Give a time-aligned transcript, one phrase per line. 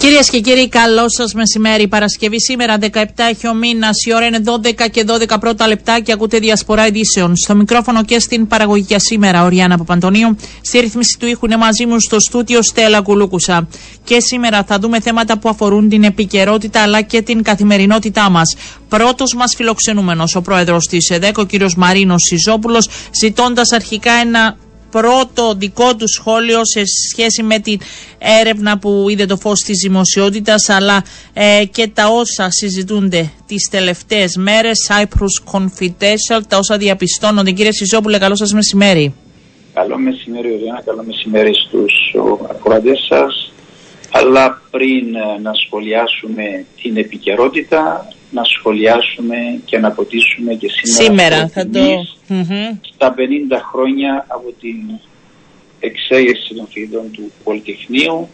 [0.00, 1.88] Κυρίες και κύριοι, καλό σας μεσημέρι.
[1.88, 4.04] Παρασκευή σήμερα, 17 έχει ο μήνας.
[4.06, 7.36] Η ώρα είναι 12 και 12 πρώτα λεπτά και ακούτε διασπορά ειδήσεων.
[7.36, 10.36] Στο μικρόφωνο και στην παραγωγή για σήμερα, ο Ριάννα Παπαντονίου.
[10.60, 13.68] Στη ρύθμιση του ήχου είναι μαζί μου στο στούτιο Στέλλα Κουλούκουσα.
[14.04, 18.56] Και σήμερα θα δούμε θέματα που αφορούν την επικαιρότητα αλλά και την καθημερινότητά μας.
[18.88, 22.88] Πρώτος μας φιλοξενούμενος, ο πρόεδρος της ΕΔΕΚ, ο κύριος Μαρίνος Σιζόπουλος,
[23.20, 24.56] ζητώντας αρχικά ένα
[24.90, 27.80] πρώτο δικό του σχόλιο σε σχέση με την
[28.18, 34.36] έρευνα που είδε το φως της δημοσιότητας αλλά ε, και τα όσα συζητούνται τις τελευταίες
[34.36, 37.50] μέρες Cyprus Confidential, τα όσα διαπιστώνονται.
[37.50, 39.14] Κύριε Σιζόπουλε, καλό σας μεσημέρι.
[39.74, 41.92] Καλό μεσημέρι, Οριάννα, καλό μεσημέρι στους
[42.50, 43.52] ακροατές σας.
[44.10, 51.48] Αλλά πριν ε, να σχολιάσουμε την επικαιρότητα, να σχολιάσουμε και να ποτίσουμε και σήμερα, σήμερα
[51.48, 52.06] θα το...
[52.94, 53.20] στα 50
[53.72, 54.76] χρόνια από την
[55.80, 58.28] εξέγερση των φοιτητών του Πολυτεχνείου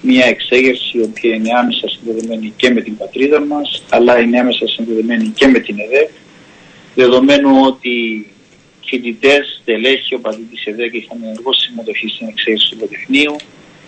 [0.00, 4.66] μια εξέγερση η οποία είναι άμεσα συνδεδεμένη και με την πατρίδα μας αλλά είναι άμεσα
[4.68, 6.10] συνδεδεμένη και με την ΕΔΕΚ
[6.94, 8.26] δεδομένου ότι
[8.84, 13.36] φοιτητές, τελέχη, οπαδοί της ΕΔΕΚ είχαν ενεργό συμμετοχή στην εξέγερση του Πολυτεχνείου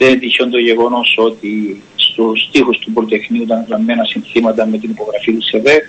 [0.02, 4.90] δεν είναι τυχαίο το γεγονός ότι στους τοίχου του Πολυτεχνείου ήταν γραμμένα συνθήματα με την
[4.90, 5.84] υπογραφή της ΕΔΕΚ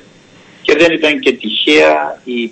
[0.61, 2.51] και δεν ήταν και τυχαία η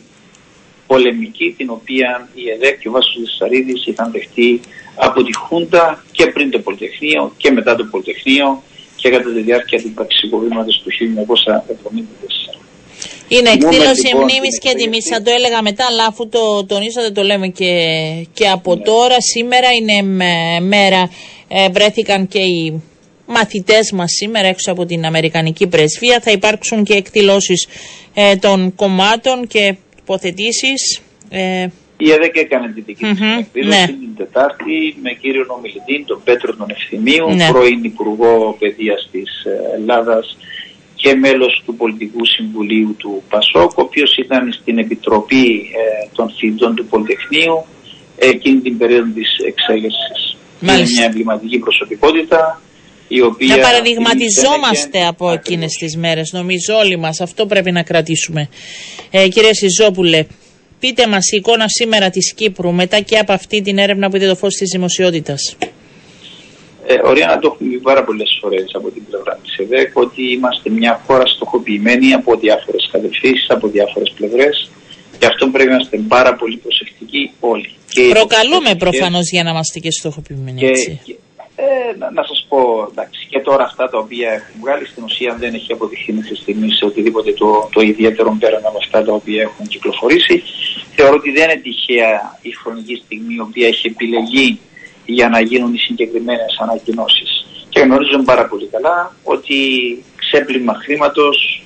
[0.87, 4.59] πολεμική την οποία η ΕΔΕΚ και ο Βάσος Δεσσαρίδης είχαν δεχτεί
[4.95, 8.63] από τη Χούντα και πριν το Πολυτεχνείο και μετά το Πολυτεχνείο
[8.95, 10.89] και κατά τη διάρκεια του πραξικοβήματος του
[12.51, 12.61] 1974.
[13.27, 15.05] Είναι εκδήλωση λοιπόν, μνήμης και τιμής.
[15.05, 17.73] Θα το έλεγα μετά, αλλά αφού το τονίσατε, το λέμε και,
[18.33, 18.81] και από ναι.
[18.81, 19.15] τώρα.
[19.21, 20.01] Σήμερα είναι
[20.61, 21.09] μέρα.
[21.53, 22.81] Ε, βρέθηκαν και οι
[23.25, 26.19] μαθητές μας σήμερα έξω από την Αμερικανική Πρεσβεία.
[26.19, 27.67] Θα υπάρξουν και εκδηλώσεις
[28.13, 31.01] ε, των κομμάτων και υποθετήσεις.
[31.29, 33.85] Ε, η ΕΔΕΚ έκανε την δική mm-hmm, εκδήλωση ναι.
[33.85, 37.47] την Τετάρτη με κύριο ομιλητή, τον Πέτρο τον Ευθυμίου, ναι.
[37.51, 40.37] πρώην Υπουργό Παιδείας της Ελλάδας
[40.95, 46.75] και μέλος του Πολιτικού Συμβουλίου του ΠΑΣΟΚ, ο οποίος ήταν στην Επιτροπή ε, των Θητών
[46.75, 47.65] του Πολυτεχνείου
[48.15, 50.30] εκείνη την περίοδο της εξέγερσης.
[50.61, 52.61] Είναι μια εμβληματική προσωπικότητα
[53.07, 53.55] η οποία...
[53.55, 57.21] Να παραδειγματιζόμαστε από εκείνες τις μέρες, νομίζω όλοι μας.
[57.21, 58.49] Αυτό πρέπει να κρατήσουμε.
[59.11, 60.25] Ε, κύριε Σιζόπουλε,
[60.79, 64.27] πείτε μας η εικόνα σήμερα της Κύπρου μετά και από αυτή την έρευνα που είδε
[64.27, 65.55] το φως της δημοσιότητας.
[66.87, 70.31] Ε, ωραία να το έχουμε πει πάρα πολλές φορές από την πλευρά της ΕΔΕΚ ότι
[70.31, 74.71] είμαστε μια χώρα στοχοποιημένη από διάφορες κατευθύνσεις, από διάφορες πλευρές.
[75.19, 77.69] Γι' αυτό πρέπει να είμαστε πάρα πολύ προσεκτικοί όλοι.
[77.93, 80.59] Και Προκαλούμε προφανώς για να είμαστε και στοχοποιημένοι.
[80.59, 80.99] Και, έτσι.
[81.03, 81.15] Και,
[81.55, 82.59] ε, να, να σας πω,
[82.91, 86.77] εντάξει, και τώρα αυτά τα οποία έχουν βγάλει στην ουσία δεν έχει αποδειχθεί μέχρι στιγμής
[86.77, 90.43] σε οτιδήποτε το, το ιδιαίτερο πέραν από αυτά τα οποία έχουν κυκλοφορήσει.
[90.95, 94.59] Θεωρώ ότι δεν είναι τυχαία η χρονική στιγμή η οποία έχει επιλεγεί
[95.05, 97.45] για να γίνουν οι συγκεκριμένες ανακοινώσεις.
[97.69, 99.57] Και γνωρίζουμε πάρα πολύ καλά ότι
[100.15, 101.63] ξέπλυμα χρήματος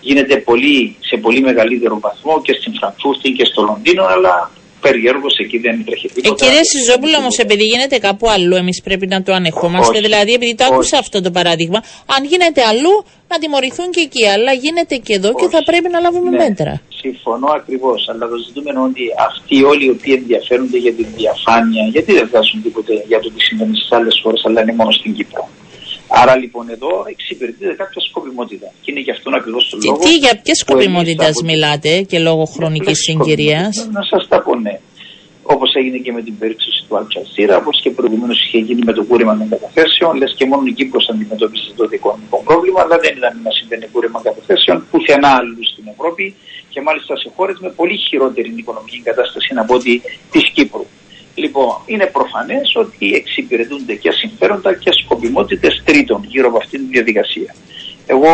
[0.00, 4.50] γίνεται πολύ, σε πολύ μεγαλύτερο βαθμό και στην Φραγκφούρτη και στο Λονδίνο, αλλά
[4.80, 6.44] περιέργως εκεί δεν τρέχει ε, τίποτα.
[6.44, 9.96] Ε, κύριε Σιζόπουλο, όμως, επειδή γίνεται κάπου αλλού, εμείς πρέπει να το ανεχόμαστε.
[9.96, 11.78] Όχι, δηλαδή, επειδή το άκουσα αυτό το παράδειγμα,
[12.14, 12.94] αν γίνεται αλλού,
[13.32, 14.24] να τιμωρηθούν και εκεί.
[14.34, 16.72] Αλλά γίνεται και εδώ και θα πρέπει να λάβουμε ναι, μέτρα.
[17.02, 18.00] Συμφωνώ ακριβώς.
[18.10, 22.62] Αλλά το ζητούμενο ότι αυτοί όλοι οι οποίοι ενδιαφέρονται για την διαφάνεια, γιατί δεν βγάζουν
[22.62, 25.48] τίποτε για το τι συμβαίνει στις άλλες χώρες, αλλά είναι μόνο στην Κύπρο.
[26.10, 28.66] Άρα λοιπόν εδώ εξυπηρετείται κάποια σκοπιμότητα.
[28.82, 29.98] Και είναι γι' αυτόν ακριβώς το λόγο.
[29.98, 34.80] Και τι, για ποιες σκοπιμότητες μιλάτε και λόγω χρονικής συγκυρίας; Να σας τα πω ναι.
[35.42, 39.02] Όπως έγινε και με την περίπτωση του Αλτσασίρα, όπως και προηγουμένως είχε γίνει με το
[39.04, 43.34] κούρεμα των καταθέσεων, λες και μόνο η Κύπρος αντιμετώπισε το οικονομικό πρόβλημα, αλλά δεν ήταν
[43.46, 46.34] να συμβαίνει κούρεμα καταθέσεων πουθενά αλλού στην Ευρώπη
[46.72, 50.86] και μάλιστα σε χώρες με πολύ χειρότερη οικονομική κατάσταση από ότι της Κύπρου.
[51.34, 57.54] Λοιπόν, είναι προφανές ότι εξυπηρετούνται και συμφέροντα και σκοπιμότητες τρίτων γύρω από αυτή τη διαδικασία.
[58.06, 58.32] Εγώ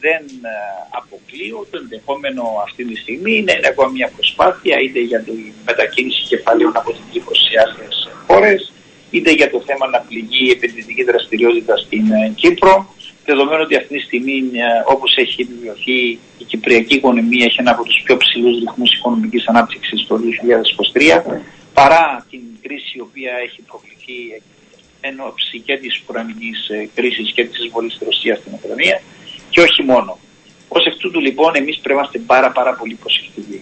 [0.00, 0.54] δεν ε,
[1.00, 6.72] αποκλείω το ενδεχόμενο αυτή τη στιγμή είναι ακόμα μια προσπάθεια είτε για την μετακίνηση κεφαλαίων
[6.76, 8.72] από την Κύπρο σε άλλες χώρες,
[9.10, 12.94] είτε για το θέμα να πληγεί η επενδυτική δραστηριότητα στην ε, Κύπρο.
[13.24, 15.98] Δεδομένου ότι αυτή τη στιγμή, ε, όπως έχει επιβιωθεί,
[16.42, 21.40] η κυπριακή οικονομία έχει ένα από τους πιο ψηλούς ρυθμούς οικονομικής ανάπτυξης το 2023
[21.80, 24.18] παρά την κρίση η οποία έχει προκληθεί
[25.00, 29.00] εν ώψη και της ουρανικής ε, κρίσης και της εισβολής της Ρωσίας στην Ουκρανία
[29.50, 30.18] και όχι μόνο.
[30.68, 33.60] Ως εκ τούτου λοιπόν εμείς πρέπει να είμαστε πάρα πάρα πολύ προσεκτικοί.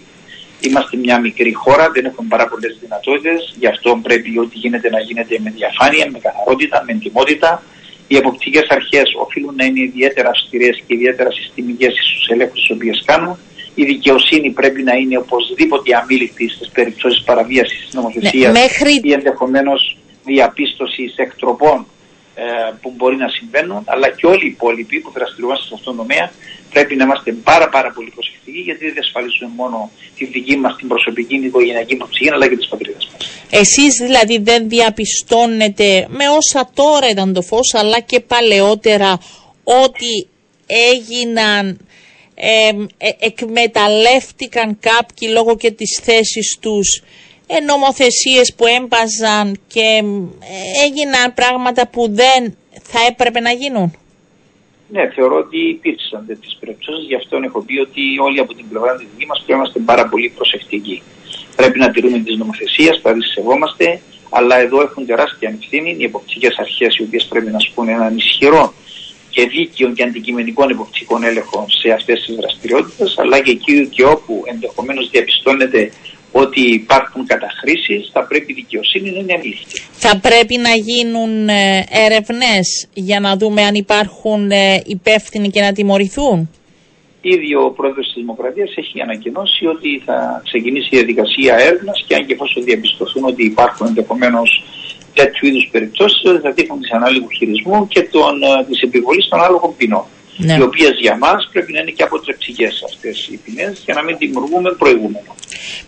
[0.67, 4.99] Είμαστε μια μικρή χώρα, δεν έχουμε πάρα πολλές δυνατότητες, γι' αυτό πρέπει ό,τι γίνεται να
[4.99, 7.63] γίνεται με διαφάνεια, με καθαρότητα, με εντυμότητα.
[8.07, 13.03] Οι εποπτικές αρχές οφείλουν να είναι ιδιαίτερα αυστηρές και ιδιαίτερα συστημικές στους ελέγχους τις οποίες
[13.05, 13.37] κάνουν
[13.81, 18.99] η δικαιοσύνη πρέπει να είναι οπωσδήποτε αμήλικτη στις περιπτώσεις παραβίασης της νομοθεσίας ναι, μέχρι...
[19.03, 21.85] ή ενδεχομένως διαπίστωσης εκτροπών
[22.35, 25.95] ε, ε, που μπορεί να συμβαίνουν, αλλά και όλοι οι υπόλοιποι που δραστηριοποιούνται σε αυτόν
[25.95, 26.31] τον τομέα
[26.73, 30.87] πρέπει να είμαστε πάρα, πάρα πολύ προσεκτικοί γιατί δεν διασφαλίζουμε μόνο τη δική μας την
[30.87, 33.07] προσωπική, την οικογενειακή προψυχή, αλλά και τη πατρίδα μας.
[33.49, 39.19] Εσείς δηλαδή δεν διαπιστώνετε με όσα τώρα ήταν το φως, αλλά και παλαιότερα
[39.63, 40.13] ότι
[40.65, 41.88] έγιναν
[42.41, 42.71] ε,
[43.19, 47.03] εκμεταλλεύτηκαν κάποιοι λόγω και της θέσης τους
[47.47, 52.57] ε, νομοθεσίες που έμπαζαν και ε, έγιναν πράγματα που δεν
[52.91, 53.87] θα έπρεπε να γίνουν;
[54.87, 57.05] Ναι, θεωρώ ότι υπήρξαν τέτοιες περιπτώσεις.
[57.07, 59.79] Γι' αυτό έχω πει ότι όλοι από την πλευρά της δικής μας πρέπει να είμαστε
[59.79, 61.01] πάρα πολύ προσεκτικοί.
[61.55, 66.57] Πρέπει να τηρούμε τις νομοθεσίες, θα τι σεβόμαστε, αλλά εδώ έχουν τεράστια ευθύνη οι εποπτικές
[66.57, 68.73] αρχές, οι οποίες πρέπει να σπούν έναν ισχυρό
[69.29, 74.43] και δίκαιο και αντικειμενικών εποπτικών έλεγχων σε αυτές τις δραστηριότητες, αλλά και εκεί και όπου
[74.45, 75.91] ενδεχομένως διαπιστώνεται
[76.31, 79.81] ότι υπάρχουν καταχρήσεις, θα πρέπει η δικαιοσύνη να είναι αλήθεια.
[79.91, 85.71] Θα πρέπει να γίνουν ε, έρευνες για να δούμε αν υπάρχουν ε, υπεύθυνοι και να
[85.71, 86.49] τιμωρηθούν;
[87.21, 92.25] Ήδη ο πρόεδρος της Δημοκρατίας έχει ανακοινώσει ότι θα ξεκινήσει η διαδικασία έρευνας και αν
[92.25, 94.63] και εφόσον διαπιστωθούν ότι υπάρχουν ενδεχομένως
[95.19, 98.01] τέτοιου είδους περιπτώσεις, θα τύχουν τη ανάλογου χειρισμού και
[98.69, 100.05] της επιβολής των άλογων ποινών.
[100.41, 100.55] Ναι.
[100.57, 104.17] Οι οποίες για μας πρέπει να είναι και αποτρεψικέ αυτές οι ποινές για να μην
[104.17, 105.35] δημιουργούμε προηγούμενο.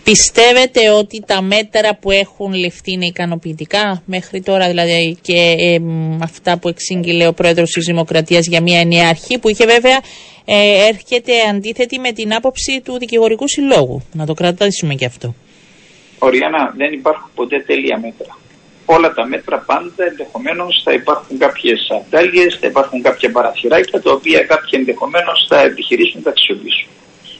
[0.04, 5.78] Πιστεύετε ότι τα μέτρα που έχουν ληφθεί είναι ικανοποιητικά; Μέχρι τώρα, δηλαδή και ε,
[6.24, 10.00] αυτά που εξήγηλε ο πρόεδρος της Δημοκρατίας για μια ενιαία αρχή, που είχε βέβαια
[10.46, 14.02] ε, έρχεται αντίθετη με την άποψη του δικηγορικού συλλόγου.
[14.14, 15.36] Να το κρατήσουμε και αυτό.
[16.20, 18.41] Οριανά, δεν υπάρχουν ποτέ τέλεια μέτρα
[18.96, 24.40] όλα τα μέτρα πάντα ενδεχομένως θα υπάρχουν κάποιες αντάλλιε, θα υπάρχουν κάποια παραθυράκια τα οποία
[24.44, 26.90] κάποιοι ενδεχομένως θα επιχειρήσουν να τα αξιοποιήσουν.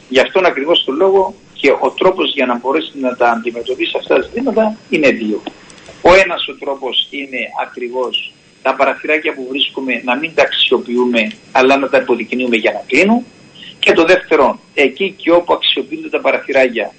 [0.10, 4.16] Γι' αυτόν ακριβώς το λόγο και ο τρόπος για να μπορέσει να τα αντιμετωπίσει αυτά
[4.16, 5.42] τα ζητήματα είναι δύο.
[6.02, 11.78] Ο ένας ο τρόπος είναι ακριβώς τα παραθυράκια που βρίσκουμε να μην τα αξιοποιούμε αλλά
[11.78, 13.26] να τα υποδεικνύουμε για να κλείνουν.
[13.80, 16.94] Και το δεύτερο, εκεί και όπου αξιοποιούνται τα παραθυράκια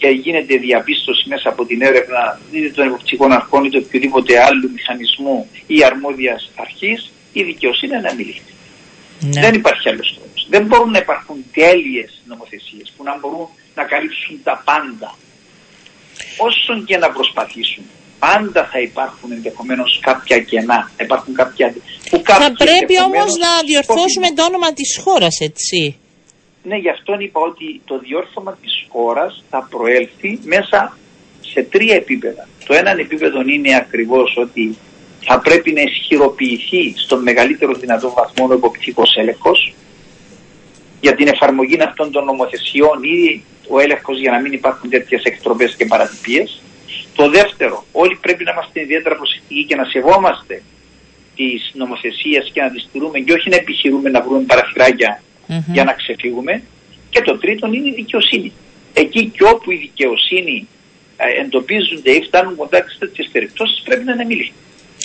[0.00, 5.48] και γίνεται διαπίστωση μέσα από την έρευνα είτε των εποπτικών αρχών είτε οποιοδήποτε άλλου μηχανισμού
[5.66, 8.52] ή αρμόδιας αρχής, η δικαιοσύνη να μιλήσει.
[9.20, 9.40] Ναι.
[9.40, 10.46] Δεν υπάρχει άλλος τρόπος.
[10.50, 15.10] Δεν μπορούν να υπάρχουν τέλειες νομοθεσίες που να μπορούν να καλύψουν τα πάντα.
[16.48, 17.84] Όσον και να προσπαθήσουν,
[18.18, 20.90] πάντα θα υπάρχουν ενδεχομένως κάποια κενά.
[21.00, 21.74] Υπάρχουν κάποια.
[22.10, 25.96] Που θα πρέπει όμως να διορθώσουμε το όνομα της χώρας, έτσι.
[26.62, 30.98] Ναι, γι' αυτό είπα ότι το διόρθωμα της χώρας θα προέλθει μέσα
[31.40, 32.48] σε τρία επίπεδα.
[32.66, 34.76] Το ένα επίπεδο είναι ακριβώς ότι
[35.20, 39.74] θα πρέπει να ισχυροποιηθεί στον μεγαλύτερο δυνατό βαθμό ο εποπτικός έλεγχος
[41.00, 45.74] για την εφαρμογή αυτών των νομοθεσιών ή ο έλεγχος για να μην υπάρχουν τέτοιες εκτροπές
[45.76, 46.62] και παρατυπίες.
[47.14, 50.62] Το δεύτερο, όλοι πρέπει να είμαστε ιδιαίτερα προσεκτικοί και να σεβόμαστε
[51.36, 55.22] τις νομοθεσίες και να τις στηρούμε και όχι να επιχειρούμε να βρούμε παραθυράκια
[55.72, 56.62] για να ξεφύγουμε.
[57.10, 58.52] Και το τρίτο είναι η δικαιοσύνη.
[58.92, 60.68] Εκεί και όπου η δικαιοσύνη
[61.16, 64.52] ε, εντοπίζονται ή φτάνουν κοντά σε τέτοιες περιπτώσεις πρέπει να είναι μιλή.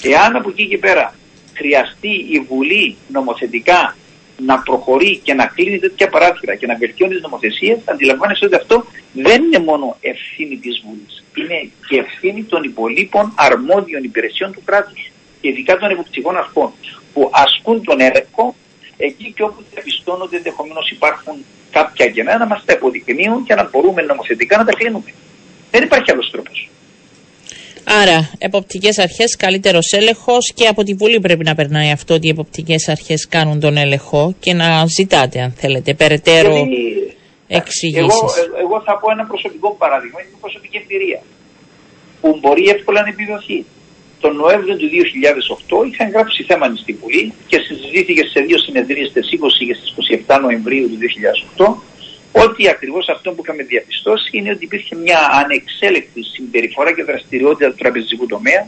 [0.04, 1.16] Εάν από εκεί και πέρα
[1.54, 3.96] χρειαστεί η Βουλή νομοθετικά
[4.38, 8.86] να προχωρεί και να κλείνει τέτοια παράθυρα και να βελτιώνει τις νομοθεσίες, αντιλαμβάνεσαι ότι αυτό
[9.14, 11.24] δεν είναι μόνο ευθύνη της Βουλής.
[11.36, 15.12] Είναι και ευθύνη των υπολείπων αρμόδιων υπηρεσιών του κράτους.
[15.42, 16.72] Ειδικά των εποπτικών αρχών
[17.14, 18.56] που ασκούν τον έλεγχο
[18.98, 24.02] εκεί και όπου διαπιστώνονται ενδεχομένως υπάρχουν κάποια κενά να μας τα αποδεικνύουν και να μπορούμε
[24.02, 25.14] νομοθετικά να τα κλείνουμε.
[25.72, 26.70] Δεν υπάρχει άλλος τρόπος.
[27.84, 32.30] Άρα, εποπτικές αρχές, καλύτερος έλεγχος και από τη Βουλή πρέπει να περνάει αυτό ότι οι
[32.30, 36.68] εποπτικές αρχές κάνουν τον έλεγχο και να ζητάτε, αν θέλετε, περαιτέρω
[37.48, 37.98] εξηγήσεις.
[37.98, 41.22] Εγώ, εγώ θα πω ένα προσωπικό παράδειγμα, είναι προσωπική εμπειρία
[42.22, 43.66] που μπορεί εύκολα να επιβεβαιωθεί
[44.24, 44.90] τον Νοέμβριο του
[45.84, 49.90] 2008 είχαν γράψει θέμα στην Βουλή και συζητήθηκε σε δύο συνεδρίες στις 20 και στις
[50.28, 50.98] 27 Νοεμβρίου του
[51.58, 57.70] 2008 ότι ακριβώς αυτό που είχαμε διαπιστώσει είναι ότι υπήρχε μια ανεξέλεκτη συμπεριφορά και δραστηριότητα
[57.70, 58.68] του τραπεζικού τομέα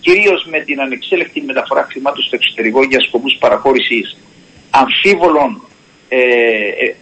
[0.00, 4.16] κυρίως με την ανεξέλεκτη μεταφορά χρημάτων στο εξωτερικό για σκοπούς παραχώρησης
[4.70, 5.50] αμφίβολων
[6.08, 6.94] ε, ε,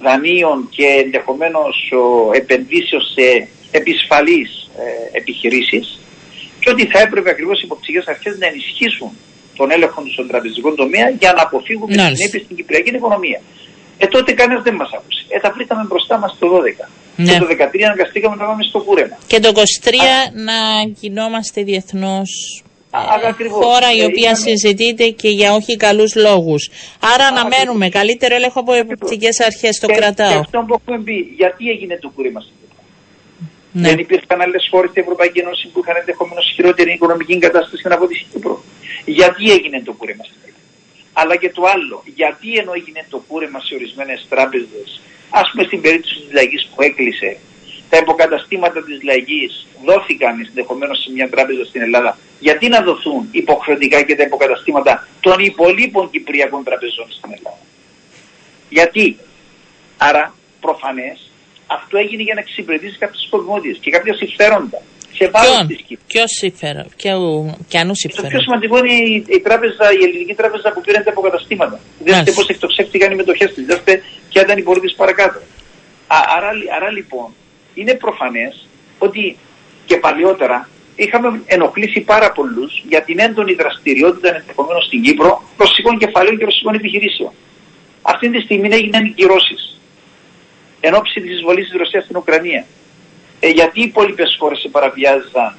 [0.00, 1.92] δανείων και ενδεχομένως
[2.32, 6.00] επενδύσεων σε επισφαλείς ε, επιχειρήσεις
[6.66, 9.10] και ότι θα έπρεπε ακριβώς οι υποψηφίες αρχές να ενισχύσουν
[9.58, 12.02] τον έλεγχο του στον τραπεζικό τομέα για να αποφύγουμε ναι.
[12.14, 13.40] συνέπειες στην κυπριακή οικονομία.
[13.98, 15.22] Ε, τότε κανένας δεν μας άκουσε.
[15.28, 16.88] Ε, τα βρήκαμε μπροστά μας το 12.
[17.16, 17.32] Ναι.
[17.32, 19.16] Και το 13 αναγκαστήκαμε να πάμε στο κούρεμα.
[19.26, 19.92] Και το 23
[20.48, 20.58] να
[21.00, 22.30] γινόμαστε διεθνώς
[23.38, 24.46] ε, χώρα η ε, οποία είχαμε...
[24.46, 26.62] συζητείται και για όχι καλούς λόγους.
[27.14, 30.32] Άρα αναμένουμε καλύτερο έλεγχο από εποπτικές αρχές, το κρατάω.
[30.32, 32.54] Και αυτό που έχουμε πει, γιατί έγινε το κούρεμα στην
[33.78, 33.88] ναι.
[33.88, 38.26] Δεν υπήρχαν άλλες χώρες στην Ευρωπαϊκή Ένωση που είχαν ενδεχομένω χειρότερη οικονομική κατάσταση από τη
[38.32, 38.64] Κύπρο.
[39.04, 40.64] Γιατί έγινε το κούρεμα στην Ελλάδα.
[41.12, 45.80] Αλλά και το άλλο, γιατί ενώ έγινε το κούρεμα σε ορισμένες τράπεζες, ας πούμε στην
[45.80, 47.36] περίπτωση της λαγή που έκλεισε,
[47.90, 49.50] τα υποκαταστήματα της λαγή
[49.84, 52.18] δόθηκαν ενδεχομένως σε μια τράπεζα στην Ελλάδα.
[52.40, 57.58] Γιατί να δοθούν υποχρεωτικά και τα υποκαταστήματα των υπολείπων Κυπριακών τραπεζών στην Ελλάδα;
[58.68, 59.16] Γιατί;
[59.98, 61.30] Άρα προφανές
[61.66, 64.80] αυτό έγινε για να εξυπηρετήσει κάποιε σκοπιμότητε και κάποια συμφέροντα.
[65.18, 66.06] Σε βάρος της Κύπρου.
[66.06, 66.86] Ποιος συμφέρον,
[67.68, 68.24] ποιανού συμφέρον.
[68.24, 71.80] Το πιο σημαντικό είναι η, η, τράπεζα, η ελληνική τράπεζα που πήρε τα αποκαταστήματα.
[72.04, 73.64] Δείτε πώς εκτοξεύτηκαν οι μετοχές της.
[73.66, 75.38] Δείτε ποια ήταν η πορεία παρακάτω.
[76.16, 77.28] Α, άρα, άρα λοιπόν
[77.74, 78.66] είναι προφανές
[78.98, 79.36] ότι
[79.86, 86.38] και παλιότερα είχαμε ενοχλήσει πάρα πολλούς για την έντονη δραστηριότητα ενδεχομένως στην Κύπρο ρωσικών κεφαλαίων
[86.38, 87.32] και ρωσικών επιχειρήσεων.
[88.02, 89.75] Αυτή τη στιγμή έγιναν οι κυρώσεις
[90.86, 92.62] εν ώψη της εισβολής της Ρωσίας στην Ουκρανία.
[93.40, 95.50] Ε, γιατί οι υπόλοιπες χώρες σε παραβιάζαν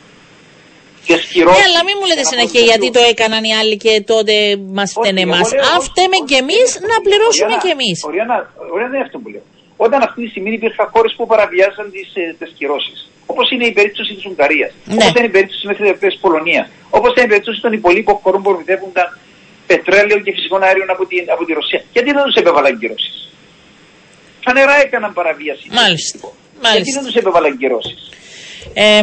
[1.08, 1.60] και σκυρώσαν.
[1.60, 4.34] Ναι, αλλά μην μου λέτε συνέχεια γιατί το έκαναν οι άλλοι και τότε
[4.78, 5.48] μας φταίνε εμάς.
[5.72, 7.98] Αν φταίμε κι εμείς, να πληρώσουμε κι εμείς.
[8.76, 9.46] Ωραία, δεν είναι αυτό που λέω.
[9.86, 13.00] Όταν αυτή τη στιγμή υπήρχαν χώρες που παραβιάζαν τις ε, κυρώσεις.
[13.34, 14.94] Όπως είναι η περίπτωση της Ουγγαρίας, ναι.
[14.96, 16.68] όπως είναι η περίπτωση μέχρι της Πολωνίας,
[16.98, 19.08] όπως είναι η περίπτωση των υπολείπων χωρών που ορμητεύονταν
[19.70, 21.82] πετρέλαιο και φυσικών αέριων από, την, από τη Ρωσία.
[21.96, 23.16] Γιατί δεν τους επέβαλαν κυρώσεις;
[24.44, 25.68] Φανερά έκαναν παραβίαση.
[25.72, 26.20] Μάλιστα.
[26.62, 26.78] Μάλιστα.
[26.78, 28.12] Γιατί δεν τους επέβαλαν κυρώσεις.
[28.74, 28.98] Ε,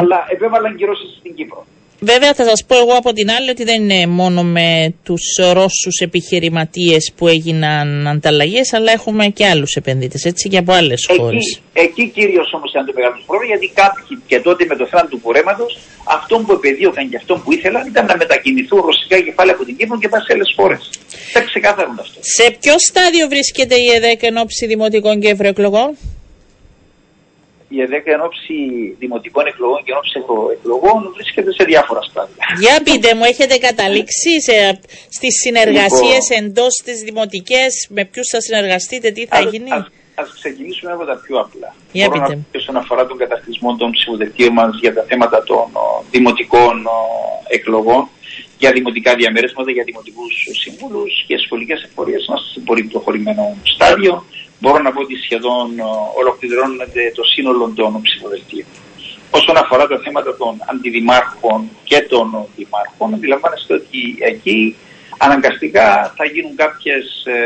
[0.00, 1.66] Αλλά επέβαλαν κυρώσεις στην Κύπρο.
[2.04, 5.96] Βέβαια θα σας πω εγώ από την άλλη ότι δεν είναι μόνο με τους Ρώσους
[6.00, 11.60] επιχειρηματίες που έγιναν ανταλλαγές αλλά έχουμε και άλλους επενδύτες έτσι και από άλλες εκεί, χώρες.
[11.72, 15.18] Εκεί κυρίως όμως ήταν το μεγάλο πρόβλημα γιατί κάποιοι και τότε με το θέμα του
[15.22, 19.76] κουρέματος αυτό που επεδίωκαν και αυτό που ήθελαν ήταν να μετακινηθούν ρωσικά κεφάλαια από την
[19.76, 20.90] Κύπρο και πάνε σε άλλες χώρες.
[21.32, 22.18] Δεν ξεκάθαρον αυτό.
[22.20, 25.96] Σε ποιο στάδιο βρίσκεται η ΕΔΕΚ εν ώψη δημοτικών και ευρωεκλογών;
[27.68, 28.54] Η ΕΔΕΚ εν ώψη
[28.98, 30.12] δημοτικών εκλογών και εν ώψη
[30.58, 32.44] εκλογών βρίσκεται σε διάφορα στάδια.
[32.58, 34.80] Για πείτε μου, έχετε καταλήξει σε,
[35.16, 39.90] στις συνεργασίες λοιπόν, εντός της δημοτικές, με ποιους θα συνεργαστείτε, τι θα ας, γίνει; Ας,
[40.14, 41.74] ας ξεκινήσουμε από τα πιο απλά.
[41.92, 42.34] Για Μπορώ πείτε.
[42.34, 46.98] Να, όσον αφορά τον καταρτισμό των ψηφοδελτίων μας για τα θέματα των ο, δημοτικών ο,
[47.48, 48.08] εκλογών,
[48.58, 54.24] για δημοτικά διαμέρισματα, για δημοτικούς συμβούλους και σχολικές εφορίες είμαστε σε πολύ προχωρημένο στάδιο
[54.64, 55.82] μπορώ να πω ότι σχεδόν ε,
[56.20, 58.68] ολοκληρώνεται το σύνολο των ψηφοδελτίων.
[59.38, 64.00] Όσον αφορά τα θέματα των αντιδημάρχων και των δημάρχων, αντιλαμβάνεστε ότι
[64.32, 64.76] εκεί
[65.26, 67.38] αναγκαστικά θα γίνουν κάποιες ε,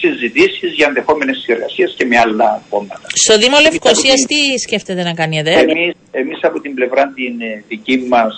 [0.00, 3.06] συζητήσεις για ενδεχόμενες συνεργασίες και με άλλα κόμματα.
[3.24, 5.50] Στο Δήμο Λευκοσίας, τι σκέφτεται να κάνει εδώ,
[6.22, 8.34] Εμείς από την πλευρά την ε, δική μας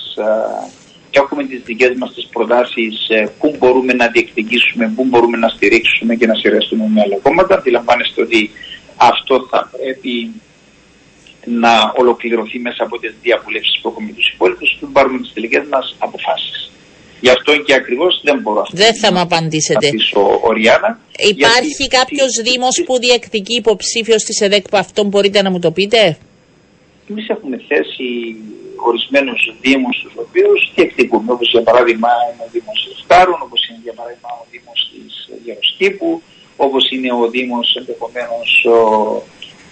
[0.84, 0.84] και
[1.23, 6.15] έχουμε τις δικές μας τις προτάσεις ε, πού μπορούμε να διεκδικήσουμε, πού μπορούμε να στηρίξουμε
[6.15, 7.55] και να συνεργαστούμε με άλλα κόμματα.
[7.55, 8.51] Αντιλαμβάνεστε ότι
[8.97, 10.31] αυτό θα πρέπει
[11.45, 15.65] να ολοκληρωθεί μέσα από τις διαβουλεύσεις που έχουμε με τους υπόλοιπους και πάρουμε τις τελικές
[15.71, 16.71] μας αποφάσεις.
[17.21, 19.89] Γι' αυτό και ακριβώς δεν μπορώ αυτή Δεν θα μου απαντήσετε.
[20.43, 25.71] Οριάνα, Υπάρχει κάποιος Δήμος που διεκδικεί υποψήφιος της ΕΔΕΚ που αυτόν μπορείτε να μου το
[25.71, 26.19] πείτε;
[27.11, 28.37] Εμείς έχουμε θέσει
[28.91, 31.33] ορισμένου Δήμους τους οποίους διεκδικούμε.
[31.33, 35.13] Όπως για παράδειγμα είναι ο Δήμος Λευκάρων, όπως είναι για παράδειγμα ο Δήμος της
[35.45, 36.23] Γεροσκήπου,
[36.57, 38.49] όπως είναι ο Δήμος ενδεχομένως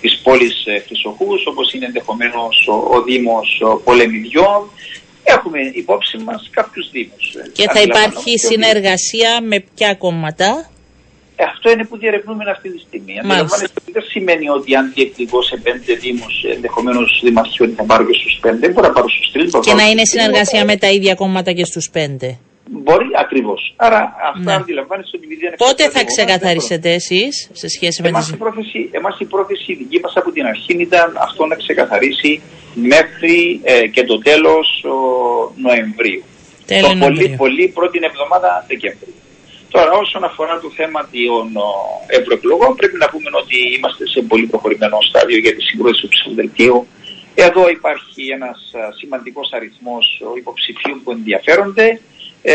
[0.01, 4.71] της πόλης ε, Χρυσοχούς, όπως είναι ενδεχομένως ο, ο Δήμος Πολεμιδιών.
[5.25, 7.37] Έχουμε υπόψη μας κάποιους Δήμους.
[7.53, 10.71] Και θα υπάρχει συνεργασία με ποια κόμματα;
[11.43, 13.19] Ε, αυτό είναι που διερευνούμε αυτή τη στιγμή.
[13.19, 18.39] Αντιλαμβάνεστε δεν σημαίνει ότι αν διεκδικώς σε πέντε Δήμους, ενδεχομένως δημαρχείο θα πάρω και στους
[18.41, 18.69] πέντε.
[18.69, 19.51] Μπορεί να πάρω στους τρεις.
[19.63, 22.39] Και να είναι συνεργασία με τα ίδια κόμματα και στους πέντε.
[22.85, 23.75] Μπορεί ακριβώς.
[23.77, 24.55] Άρα αυτά ναι.
[24.55, 29.25] αντιλαμβάνεστε ότι δεν Πότε θα ξεκαθαρίσετε εσείς σε σχέση με εμάς η πρόθεση, εμάς η
[29.25, 32.41] πρόθεση δική μας από την αρχή ήταν αυτό να ξεκαθαρίσει
[32.75, 34.85] μέχρι ε, και το τέλος
[35.57, 36.23] Νοεμβρίου.
[36.67, 39.15] Τέλος το πολύ, πολύ πρώτη εβδομάδα Δεκεμβρίου.
[39.73, 41.63] Τώρα, όσον αφορά το θέμα των
[42.07, 46.87] ευρωεκλογών, πρέπει να πούμε ότι είμαστε σε πολύ προχωρημένο στάδιο για τη συγκρότηση του ψηφοδελτίου.
[47.35, 52.01] Εδώ υπάρχει ένας σημαντικός αριθμός υποψηφίων που ενδιαφέρονται.
[52.43, 52.55] Ε,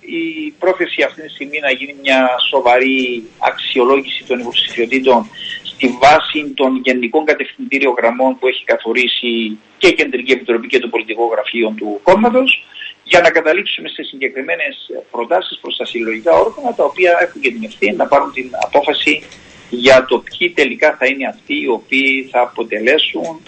[0.00, 5.30] η πρόθεση αυτή τη στιγμή να γίνει μια σοβαρή αξιολόγηση των υποψηφιωτήτων
[5.62, 10.88] στη βάση των γενικών κατευθυντήριων γραμμών που έχει καθορίσει και η Κεντρική Επιτροπή και το
[10.88, 12.64] Πολιτικό Γραφείο του κόμματος
[13.10, 14.74] για να καταλήξουμε σε συγκεκριμένες
[15.10, 19.22] προτάσεις προς τα συλλογικά όργανα, τα οποία έχουν και την ευθύνη να πάρουν την απόφαση
[19.70, 23.40] για το ποιοι τελικά θα είναι αυτοί οι οποίοι θα αποτελέσουν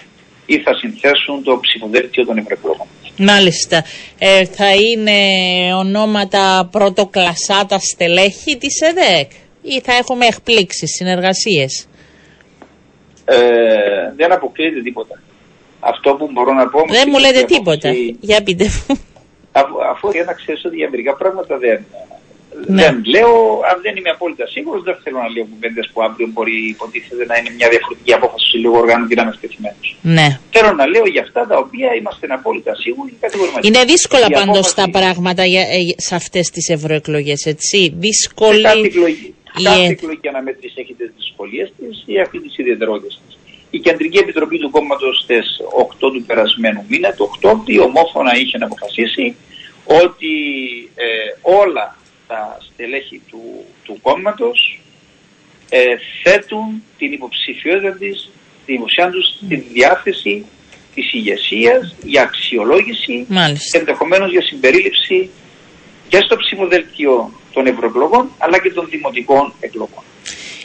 [0.45, 2.87] ή θα συνθέσουν το ψηφοδέλτιο των ευρωεκλογών.
[3.17, 3.83] Μάλιστα.
[4.19, 5.19] Ε, θα είναι
[5.73, 11.87] ονόματα πρωτοκλασάτα στελέχη της ΕΔΕΚ ή θα έχουμε εκπλήξεις, συνεργασίες;
[13.25, 13.37] Ε,
[14.15, 15.21] δεν αποκλείεται τίποτα.
[15.79, 16.85] Αυτό που μπορώ να πω...
[16.89, 17.89] Δεν μου λέτε τίποτα.
[18.19, 18.99] Για πείτε μου
[19.59, 21.79] Αφού, αφού για να ξέρεις ότι για μερικά πράγματα δεν,
[22.67, 22.81] ναι.
[22.81, 23.31] δεν λέω,
[23.71, 27.35] αν δεν είμαι απόλυτα σίγουρος, δεν θέλω να λέω κουβέντες που αύριο μπορεί υποτίθεται να
[27.37, 29.75] είναι μια διαφορετική απόφαση του συλλόγου οργάνων και να είμαι στεθειμένο.
[30.01, 30.27] Ναι.
[30.55, 33.67] Θέλω να λέω για αυτά τα οποία είμαστε απόλυτα σίγουροι και κατηγορηματικοί.
[33.67, 37.93] Είναι δύσκολα πάντως τα πράγματα για, ε, σε αυτές τις ευρωεκλογές, έτσι.
[38.05, 38.61] Δύσκολη.
[38.61, 43.28] Κάθε εκλογή, κάθε εκλογή αναμέτρηση έχει τις δυσκολίες της ή έχει τις ιδιαιτερότητες τη.
[43.71, 48.65] Η Κεντρική Επιτροπή του κόμματος στις 8 του περασμένου μήνα, το Οκτώβριο, ομόφωνα είχε να
[48.65, 49.35] αποφασίσει
[49.85, 50.33] ότι
[50.95, 51.05] ε,
[51.41, 51.95] όλα
[52.27, 54.81] τα στελέχη του, του κόμματος
[55.69, 55.79] ε,
[56.23, 58.29] θέτουν την υποψηφιότητα της,
[58.65, 60.45] την υποψηφιότητα τους στη διάθεση
[60.95, 63.25] της ηγεσίας για αξιολόγηση,
[63.71, 65.29] ενδεχομένως για συμπερίληψη
[66.07, 70.03] και στο ψηφοδέλτιο των ευρωεκλογών αλλά και των δημοτικών εκλογών.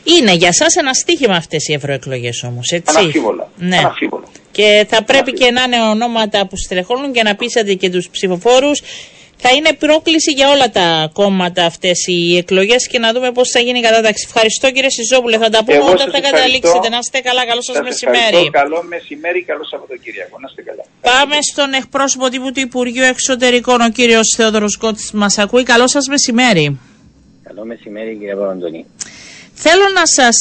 [0.04, 3.48] Είναι για σας ένα στίχημα αυτές οι ευρωεκλογές όμως, έτσι; Αναφίβολα.
[3.56, 3.80] Ναι.
[4.52, 8.82] Και θα πρέπει και να είναι ονόματα που στελεχώνουν και να πείσατε και τους ψηφοφόρους
[9.46, 13.60] θα είναι πρόκληση για όλα τα κόμματα αυτές οι εκλογές και να δούμε πώς θα
[13.60, 14.24] γίνει η κατάταξη.
[14.28, 15.38] Ευχαριστώ κύριε Σιζόπουλε.
[15.38, 16.88] Θα τα πούμε όταν θα καταλήξετε.
[16.88, 17.46] Να είστε καλά.
[17.46, 18.50] Καλό σας μεσημέρι.
[18.50, 20.38] Καλό μεσημέρι, καλό Σαββατοκύριακο.
[20.40, 20.84] Να είστε καλά.
[21.00, 25.12] Πάμε στον εκπρόσωπο τύπου του Υπουργείου Εξωτερικών, ο κύριος Θεόδωρος Κότης.
[25.12, 25.62] Μας ακούει.
[25.62, 26.78] Καλό σας μεσημέρι.
[27.42, 28.86] Καλό μεσημέρι, κύριε Παπαντονή.
[29.56, 30.36] Θέλω να σας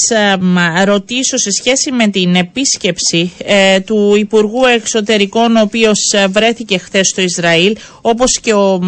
[0.86, 7.08] ρωτήσω σε σχέση με την επίσκεψη ε, του Υπουργού Εξωτερικών ο οποίος ε, βρέθηκε χθες
[7.08, 8.80] στο Ισραήλ όπως και ο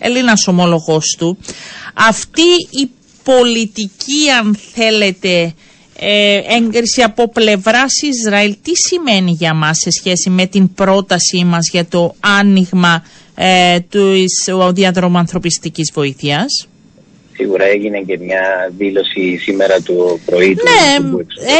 [0.00, 1.38] Έλληνας ομόλογος του
[1.94, 2.90] αυτή η
[3.22, 5.54] πολιτική αν θέλετε
[5.98, 11.68] ε, έγκριση από πλευράς Ισραήλ τι σημαίνει για μας σε σχέση με την πρότασή μας
[11.72, 13.04] για το άνοιγμα
[13.34, 14.14] ε, του
[14.72, 16.68] διαδρόμου ανθρωπιστικής βοήθειας;
[17.36, 21.06] Σίγουρα έγινε και μια δήλωση σήμερα το πρωί του Ναι,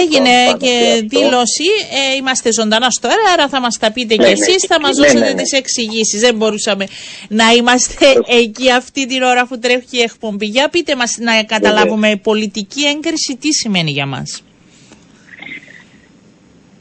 [0.00, 1.68] έγινε και δήλωση.
[2.12, 4.80] Ε, είμαστε ζωντανά στο αέρα, άρα θα μας τα πείτε ναι, και ναι, εσείς, θα
[4.80, 6.20] μας ναι, δώσετε ναι, τις εξηγήσεις.
[6.20, 6.86] Δεν μπορούσαμε
[7.28, 8.06] να είμαστε
[8.42, 10.46] εκεί αυτή την ώρα που τρέχει η εκπομπή.
[10.46, 14.42] Για πείτε μας να καταλάβουμε πολιτική έγκριση τι σημαίνει για μας.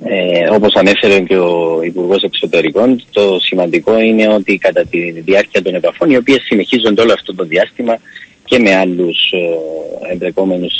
[0.03, 5.75] Ε, όπως ανέφερε και ο Υπουργός Εξωτερικών, το σημαντικό είναι ότι κατά τη διάρκεια των
[5.75, 7.99] επαφών, οι οποίες συνεχίζονται όλο αυτό το διάστημα,
[8.45, 10.73] και με άλλους ε, εμπλεκόμενους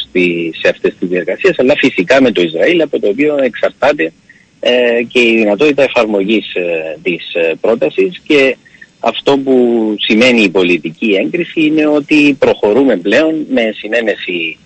[0.62, 4.13] σε αυτές τις διεργασίες, αλλά φυσικά με το Ισραήλ, από το οποίο εξαρτάται
[4.60, 8.21] ε, και η δυνατότητα εφαρμογής ε, της ε, πρότασης.
[8.28, 8.58] Και
[8.99, 14.58] αυτό που σημαίνει η πολιτική έγκριση είναι ότι προχωρούμε πλέον με συνένεση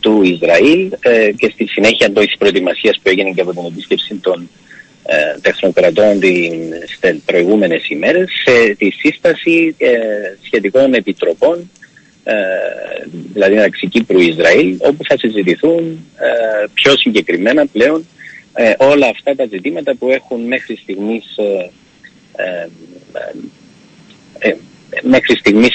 [0.00, 0.90] του Ισραήλ
[1.36, 4.73] και στη συνέχεια της προετοιμασίας που έγινε και από την επίσκεψη των ε,
[5.42, 6.20] τεχνοκρατών
[6.86, 9.90] στις προηγούμενες ημέρες σε τη σύσταση ε,
[10.42, 11.70] σχετικών επιτροπών
[12.24, 12.34] ε,
[13.32, 18.06] δηλαδή μεταξύ Κύπρου Ισραήλ όπου θα συζητηθούν ε, πιο συγκεκριμένα πλέον
[18.78, 21.24] όλα αυτά τα ζητήματα που έχουν μέχρι στιγμής
[25.02, 25.74] μέχρι στιγμής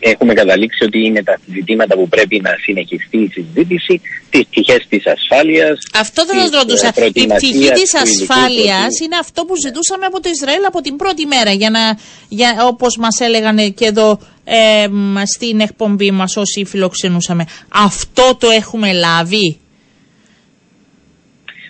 [0.00, 5.06] έχουμε καταλήξει ότι είναι τα ζητήματα που πρέπει να συνεχιστεί η συζήτηση, τις πτυχές της
[5.06, 5.78] ασφάλειας.
[5.94, 6.92] Αυτό δεν σα ρωτούσα.
[7.12, 11.50] Η πτυχή της ασφάλειας είναι αυτό που ζητούσαμε από το Ισραήλ από την πρώτη μέρα,
[11.50, 14.86] για να, για, όπως μας έλεγαν και εδώ ε,
[15.24, 17.44] στην εκπομπή μας όσοι φιλοξενούσαμε.
[17.68, 19.56] Αυτό το έχουμε λάβει;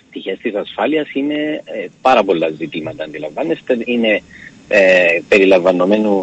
[0.09, 3.77] Πτυχές της ασφάλειας είναι ε, πάρα πολλά ζητήματα, αντιλαμβάνεστε.
[3.85, 4.21] Είναι
[4.67, 6.21] ε, περιλαμβανομένου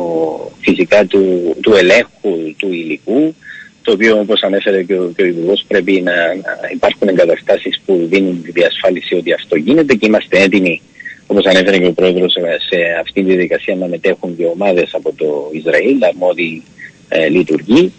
[0.61, 3.35] φυσικά του, του ελέγχου του υλικού,
[3.83, 8.07] το οποίο όπως ανέφερε και ο, και ο Υπουργός πρέπει να, να υπάρχουν εγκαταστάσεις που
[8.11, 10.81] δίνουν τη διασφάλιση ότι αυτό γίνεται και είμαστε έτοιμοι
[11.27, 12.33] όπως ανέφερε και ο Πρόεδρος
[12.69, 16.63] σε αυτή τη διαδικασία να μετέχουν και ομάδες από το Ισραήλ, αρμόδιοι
[17.09, 17.93] ε, λειτουργοί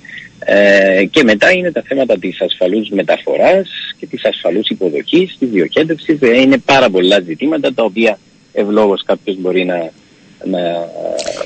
[0.45, 6.21] ε, και μετά είναι τα θέματα της ασφαλούς μεταφοράς και της ασφαλούς υποδοχής, της διοχέτευσης.
[6.21, 8.19] Ε, είναι πάρα πολλά ζητήματα τα οποία
[8.54, 9.91] ευλόγως κάποιος μπορεί να,
[10.45, 10.60] να...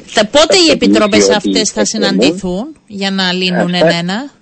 [0.06, 4.34] Θα, πότε οι επιτροπές αυτές θα συναντηθούν για να λύνουν ένα-ένα;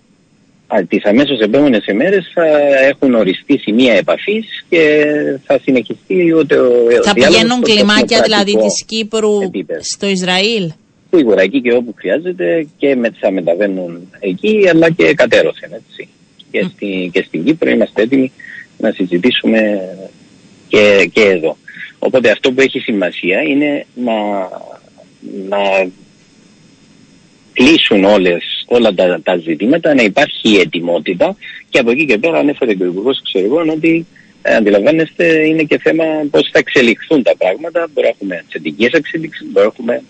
[0.88, 2.46] Τις αμέσως επόμενες ημέρες θα
[2.90, 5.06] έχουν οριστεί σημεία επαφής και
[5.46, 6.72] θα συνεχιστεί ούτε ο.
[7.04, 9.40] Θα πηγαίνουν κλιμάκια δηλαδή της Κύπρου
[9.80, 10.72] στο Ισραήλ;
[11.12, 16.08] Σίγουρα εκεί και όπου χρειάζεται και με, θα μεταβαίνουν εκεί αλλά και κατέρωθεν έτσι.
[16.52, 18.32] Και, στη, και στην Κύπρο είμαστε έτοιμοι
[18.78, 19.60] να συζητήσουμε
[20.68, 21.58] και, και εδώ.
[22.06, 24.14] Οπότε αυτό που έχει σημασία είναι να,
[25.50, 25.62] να
[27.54, 31.36] κλείσουν όλες, όλα τα, τα ζητήματα, να υπάρχει ετοιμότητα
[31.70, 34.06] και από εκεί και πέρα ανέφερε και ο Υπουργός Εξωτερικών ότι
[34.42, 37.88] ε, αντιλαμβάνεστε είναι και θέμα πώς θα εξελιχθούν τα πράγματα.
[37.94, 40.04] Μπορεί να έχουμε θετικές εξελίξεις, μπορεί να έχουμε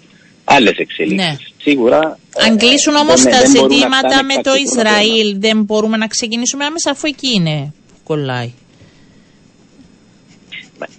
[0.44, 1.30] άλλες εξελίξεις.
[1.30, 1.36] Ναι.
[1.58, 2.20] Σίγουρα.
[2.48, 7.34] Αν κλείσουν όμως τα ζητήματα με το Ισραήλ δεν μπορούμε να ξεκινήσουμε άμεσα αφού εκεί
[7.34, 8.52] είναι κολλάει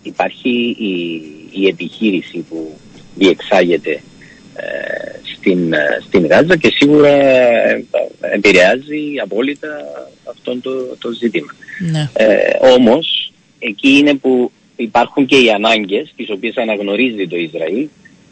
[0.03, 2.79] υπάρχει η, η επιχείρηση που
[3.15, 4.01] διεξάγεται
[5.37, 5.75] στην,
[6.07, 7.11] στην Γάζα και σίγουρα
[8.21, 9.69] επηρεάζει απόλυτα
[10.31, 11.55] αυτό το, το ζήτημα.
[11.93, 12.09] Ναι.
[12.61, 17.89] όμως εκεί είναι που υπάρχουν και οι ανάγκες τις οποίες αναγνωρίζει το Ισραήλ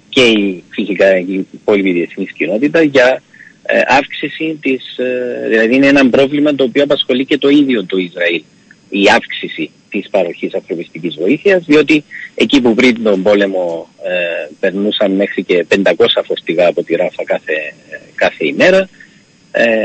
[0.09, 3.23] και η, φυσικά η υπόλοιπη διεθνής κοινότητα για
[3.63, 7.97] ε, αύξηση της, ε, δηλαδή είναι ένα πρόβλημα το οποίο απασχολεί και το ίδιο το
[7.97, 8.43] Ισραήλ
[8.89, 15.43] η αύξηση της παροχής ανθρωπιστικής βοήθειας διότι εκεί που πριν τον πόλεμο ε, περνούσαν μέχρι
[15.43, 15.83] και 500
[16.27, 17.75] φορτηγά από τη Ράφα κάθε,
[18.15, 18.89] κάθε ημέρα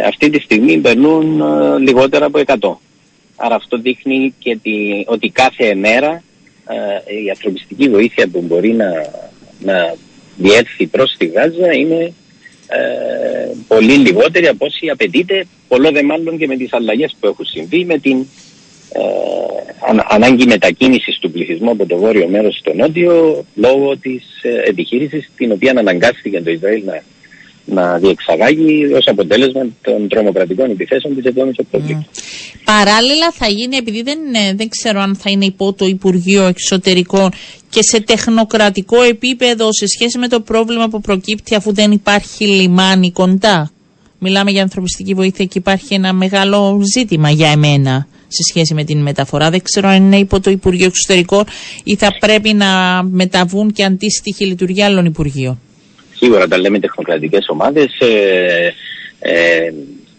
[0.07, 1.41] αυτή τη στιγμή περνούν
[1.77, 2.77] λιγότερα από 100.
[3.35, 4.57] Άρα αυτό δείχνει και
[5.05, 6.23] ότι κάθε μέρα
[7.25, 8.91] η ανθρωπιστική βοήθεια που μπορεί να,
[9.59, 9.95] να
[10.37, 12.13] διέρθει προς τη Γάζα είναι
[12.67, 17.45] ε, πολύ λιγότερη από όσοι απαιτείται, πολλό δε μάλλον και με τις αλλαγές που έχουν
[17.45, 18.25] συμβεί, με την ε,
[20.09, 25.51] ανάγκη μετακίνησης του πληθυσμού από το βόρειο μέρος στο νότιο λόγω της ε, επιχείρησης την
[25.51, 27.01] οποία αναγκάστηκε το Ισραήλ να
[27.69, 32.05] να διεξαγάγει ως αποτέλεσμα των τρομοκρατικών επιθέσεων της 7η Οκτωβρίου.
[32.63, 34.19] Παράλληλα θα γίνει, επειδή δεν,
[34.55, 37.31] δεν ξέρω αν θα είναι υπό το Υπουργείο Εξωτερικών
[37.69, 43.11] και σε τεχνοκρατικό επίπεδο σε σχέση με το πρόβλημα που προκύπτει αφού δεν υπάρχει λιμάνι
[43.11, 43.71] κοντά.
[44.19, 48.97] Μιλάμε για ανθρωπιστική βοήθεια και υπάρχει ένα μεγάλο ζήτημα για εμένα σε σχέση με την
[49.01, 49.49] μεταφορά.
[49.49, 51.43] Δεν ξέρω αν είναι υπό το Υπουργείο Εξωτερικών
[51.83, 55.59] ή θα πρέπει να μεταβούν και αντίστοιχη λειτουργία άλλων Υπουργείων.
[56.15, 57.99] Σίγουρα τα λέμε τεχνοκρατικές ομάδες.
[57.99, 58.73] Ε,
[59.19, 59.73] ε,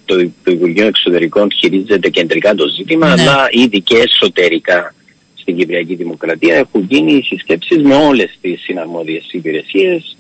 [0.04, 3.22] το, το Υπουργείο Εξωτερικών χειρίζεται κεντρικά το ζήτημα, ναι.
[3.22, 4.94] αλλά ήδη και εσωτερικά
[5.34, 10.16] στην Κυπριακή Δημοκρατία έχουν γίνει συσκέψεις με όλες τις συναρμόδιες υπηρεσίες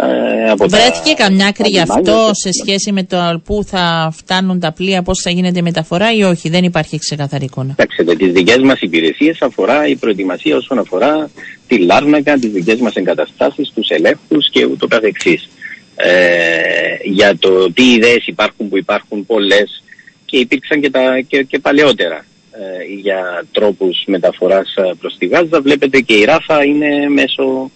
[0.00, 5.02] ε, Βρέθηκε καμιά άκρη γι' αυτό σε σχέση με το πού θα φτάνουν τα πλοία,
[5.02, 7.68] πώς θα γίνεται η μεταφορά ή όχι, δεν υπάρχει ξεκαθαρή εικόνα.
[7.68, 11.30] Κοιτάξτε, τις δικές μας υπηρεσίες αφορά η προετοιμασία όσον αφορά
[11.66, 15.48] τη Λάρνακα, τις δικές μας εγκαταστάσεις, τους ελέγχους και ούτω καθεξής.
[15.96, 16.10] Ε,
[17.04, 19.82] για το τι ιδέες υπάρχουν που υπάρχουν πολλές
[20.24, 25.60] και υπήρξαν και, τα, και, και παλαιότερα ε, για τρόπους μεταφοράς ε, προς τη Γάζα.
[25.60, 27.70] Βλέπετε και η Ράφα είναι μέσω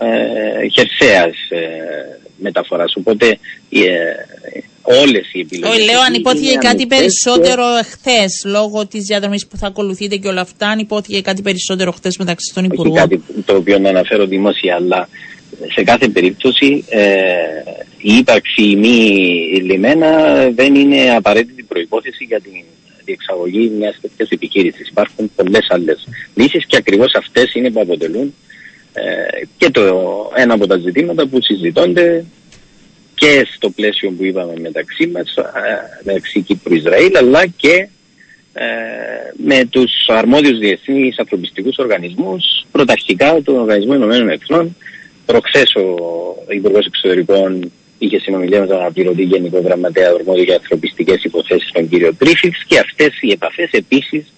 [0.00, 1.58] ε, χερσαίας ε,
[2.36, 2.94] μεταφοράς.
[2.96, 3.26] Οπότε
[3.70, 3.88] ε,
[4.82, 5.76] όλες οι επιλογές...
[5.76, 7.84] Όχι, λέω αν υπόθηκε κάτι περισσότερο και...
[7.84, 12.16] χθες λόγω της διαδρομής που θα ακολουθείτε και όλα αυτά, αν υπόθηκε κάτι περισσότερο χθες
[12.16, 15.08] μεταξύ των Υπουργών; Όχι κάτι το οποίο να αναφέρω δημόσια, αλλά
[15.74, 17.04] σε κάθε περίπτωση ε,
[17.98, 18.96] η ύπαρξη μη
[19.62, 20.10] λιμένα
[20.50, 22.52] δεν είναι απαραίτητη προϋπόθεση για την
[23.04, 24.88] διεξαγωγή μιας τέτοιας επιχείρησης.
[24.88, 28.45] Υπάρχουν πολλές άλλες λύσεις και ακριβώς αυτές είναι που αποτελούν ε,
[29.56, 29.82] και το
[30.34, 32.24] ένα από τα ζητήματα που συζητώνται
[33.14, 35.42] και στο πλαίσιο που είπαμε μεταξύ μας, ε,
[36.04, 37.88] μεταξύ Κύπρου-Ισραήλ, αλλά και
[38.52, 38.64] ε,
[39.36, 44.76] με τους αρμόδιους διεθνείς ανθρωπιστικούς οργανισμούς, πρωταρχικά τον Οργανισμό Ηνωμένων Εθνών.
[45.26, 51.70] Προχθές ο Υπουργός Εξωτερικών είχε συνομιλία με τον αναπληρωτή Γενικό Γραμματέα Ορμόδιο για ανθρωπιστικές υποθέσεις
[51.72, 54.32] τον κύριο Τρίφιξ και αυτές οι επαφές επίσης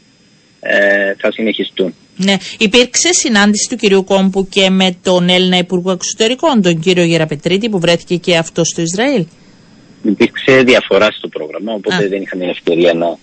[0.60, 1.94] ε, θα συνεχιστούν.
[2.18, 2.36] Ναι.
[2.58, 7.78] Υπήρξε συνάντηση του κυρίου Κόμπου και με τον Έλληνα Υπουργό Εξωτερικών, τον κύριο Γεραπετρίτη, που
[7.78, 9.26] βρέθηκε και αυτός στο Ισραήλ;
[10.02, 13.16] Υπήρξε διαφορά στο πρόγραμμα, οπότε δεν είχαν την ευκαιρία να ε,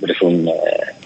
[0.00, 0.52] βρεθούν ε,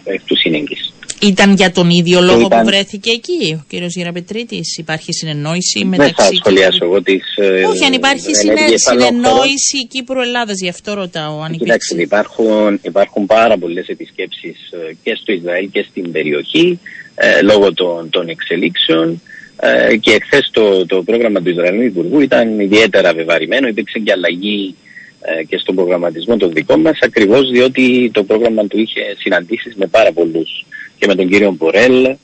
[0.05, 0.92] εκ του σύνεγγυς.
[1.23, 6.15] Ήταν για τον ίδιο λόγο που βρέθηκε εκεί ο κύριος Γεραπετρίτης; Υπάρχει συνεννόηση μεταξύ.
[6.17, 7.37] Δεν θα σχολιάσω εγώ τις.
[7.37, 8.31] Ε, Όχι, αν υπάρχει
[8.75, 11.41] συνεννόηση Κύπρου-Ελλάδας, γι' αυτό ρωτάω.
[11.41, 16.79] Αν Κοιτάξτε, υπάρχουν, υπάρχουν πάρα πολλές επισκέψεις ε, και στο Ισραήλ και στην περιοχή
[17.15, 19.23] ε, λόγω των, των εξελίξεων.
[19.61, 23.69] Ε, και εχθέ το, το πρόγραμμα του Ισραηλινού Υπουργού ήταν ιδιαίτερα βεβαρημένο.
[23.69, 24.75] Υπήρξε και αλλαγή
[25.21, 29.87] ε, και στον προγραμματισμό των δικών μας ακριβώς διότι το πρόγραμμα του είχε συναντήσεις με
[29.87, 30.65] πάρα πολλούς
[31.03, 32.17] και με τον κύριο Μπορέλ ε,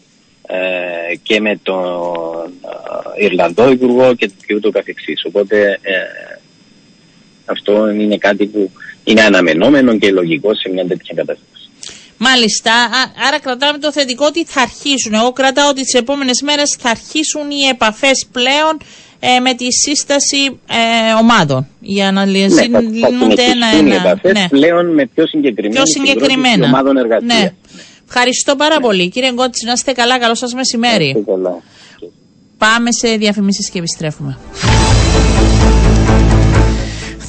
[1.23, 2.53] και με τον
[3.19, 5.25] ε, Ιρλανδό Υπουργό και, και ούτω καθεξής.
[5.25, 5.95] Οπότε ε,
[7.45, 8.71] αυτό είναι κάτι που
[9.05, 11.71] είναι αναμενόμενο και λογικό σε μια τέτοια κατάσταση.
[12.17, 12.73] Μάλιστα,
[13.27, 15.14] άρα κρατάμε το θετικό ότι θα αρχίσουν.
[15.14, 18.79] Εγώ κρατάω ότι τις επόμενες μέρες θα αρχίσουν οι επαφές πλέον
[19.21, 24.21] ε, με τη σύσταση ε, ομάδων για να ναι, λύνονται ένα-ένα.
[24.23, 24.49] Ναι.
[24.49, 26.67] πλέον με πιο συγκεκριμένα, πιο συγκεκριμένα.
[26.67, 27.41] ομάδων εργασίας.
[27.41, 27.53] Ναι.
[28.09, 28.81] Ευχαριστώ πάρα ναι.
[28.81, 29.09] πολύ.
[29.09, 30.18] Κύριε Γκότση, να είστε καλά.
[30.18, 31.25] Καλό σας μεσημέρι.
[32.59, 34.38] Πάμε σε διαφημίσεις και επιστρέφουμε.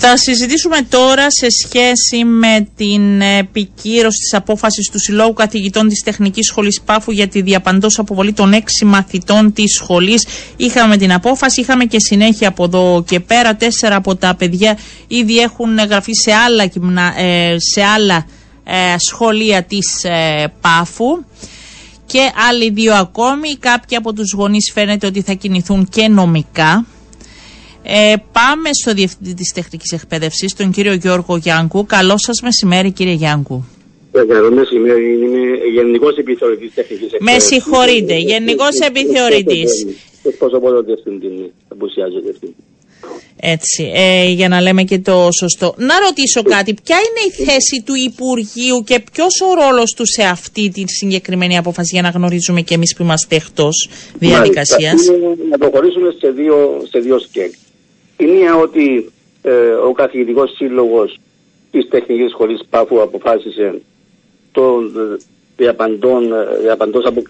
[0.01, 6.47] Θα συζητήσουμε τώρα σε σχέση με την επικύρωση της απόφασης του Συλλόγου Καθηγητών της Τεχνικής
[6.47, 10.25] Σχολής Πάφου για τη διαπαντός αποβολή των έξι μαθητών της σχολής.
[10.57, 13.55] Είχαμε την απόφαση, είχαμε και συνέχεια από εδώ και πέρα.
[13.55, 16.63] Τέσσερα από τα παιδιά ήδη έχουν γραφεί σε άλλα,
[17.17, 18.25] ε, σε άλλα
[18.71, 21.23] ε, σχολεία της ε, Πάφου
[22.05, 23.55] και άλλοι δύο ακόμη.
[23.55, 26.85] Κάποιοι από τους γονείς φαίνεται ότι θα κινηθούν και νομικά.
[27.83, 31.85] Ε, πάμε στο Διευθυντή της Τεχνικής Εκπαίδευσης, τον κύριο Γιώργο Γιάνκου.
[31.85, 33.63] Καλό σας μεσημέρι κύριε Γιάνκου.
[34.11, 35.39] Καλό μεσημέρι, είμαι
[35.73, 37.49] Γενικός Επιθεωρητής Τεχνικής Εκπαίδευσης.
[37.49, 39.85] Με συγχωρείτε, Γενικός Επιθεωρητής.
[40.23, 42.55] Εκπροσωπώ το Διευθυντή, απουσιάζω Διευθυντή.
[43.41, 45.73] Έτσι, ε, για να λέμε και το σωστό.
[45.77, 50.23] Να ρωτήσω κάτι, ποια είναι η θέση του Υπουργείου και ποιος ο ρόλος του σε
[50.23, 55.01] αυτή τη συγκεκριμένη απόφαση για να γνωρίζουμε και εμείς που είμαστε εκτός διαδικασίας;
[55.49, 57.57] Να προχωρήσουμε σε δύο, σε δύο σκέλη.
[58.17, 59.51] Η μία ότι ε,
[59.87, 61.19] ο καθηγητικός σύλλογος
[61.71, 63.81] της Τεχνικής Σχολής Πάφου αποφάσισε
[64.51, 64.91] των
[65.57, 67.23] διαπαντών, διαπαντός απο, ε,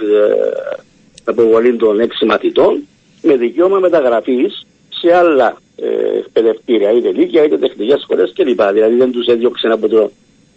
[1.23, 2.83] αποβολή των έξι μαθητών
[3.21, 4.65] με δικαίωμα μεταγραφής
[4.99, 8.61] σε άλλα ε, εκπαιδευτήρια, είτε λύκεια είτε τεχνικές σχολές κλπ.
[8.73, 10.11] Δηλαδή δεν τους έδιωξε από το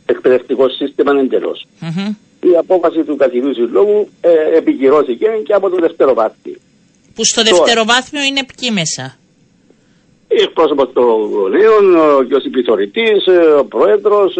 [0.07, 1.67] εκπαιδευτικό σύστημα εντελώς.
[1.81, 2.15] Mm-hmm.
[2.41, 6.57] Η απόφαση του καθηγητού συλλόγου ε, επικυρώθηκε και από το δευτεροβάθμιο.
[7.15, 9.17] Που στο δευτεροβάθμιο είναι ποιοι μέσα;
[10.29, 11.85] Εκπρόσωπο των γονέων,
[12.29, 13.09] και ο επιθεωρητή,
[13.59, 14.35] ο πρόεδρος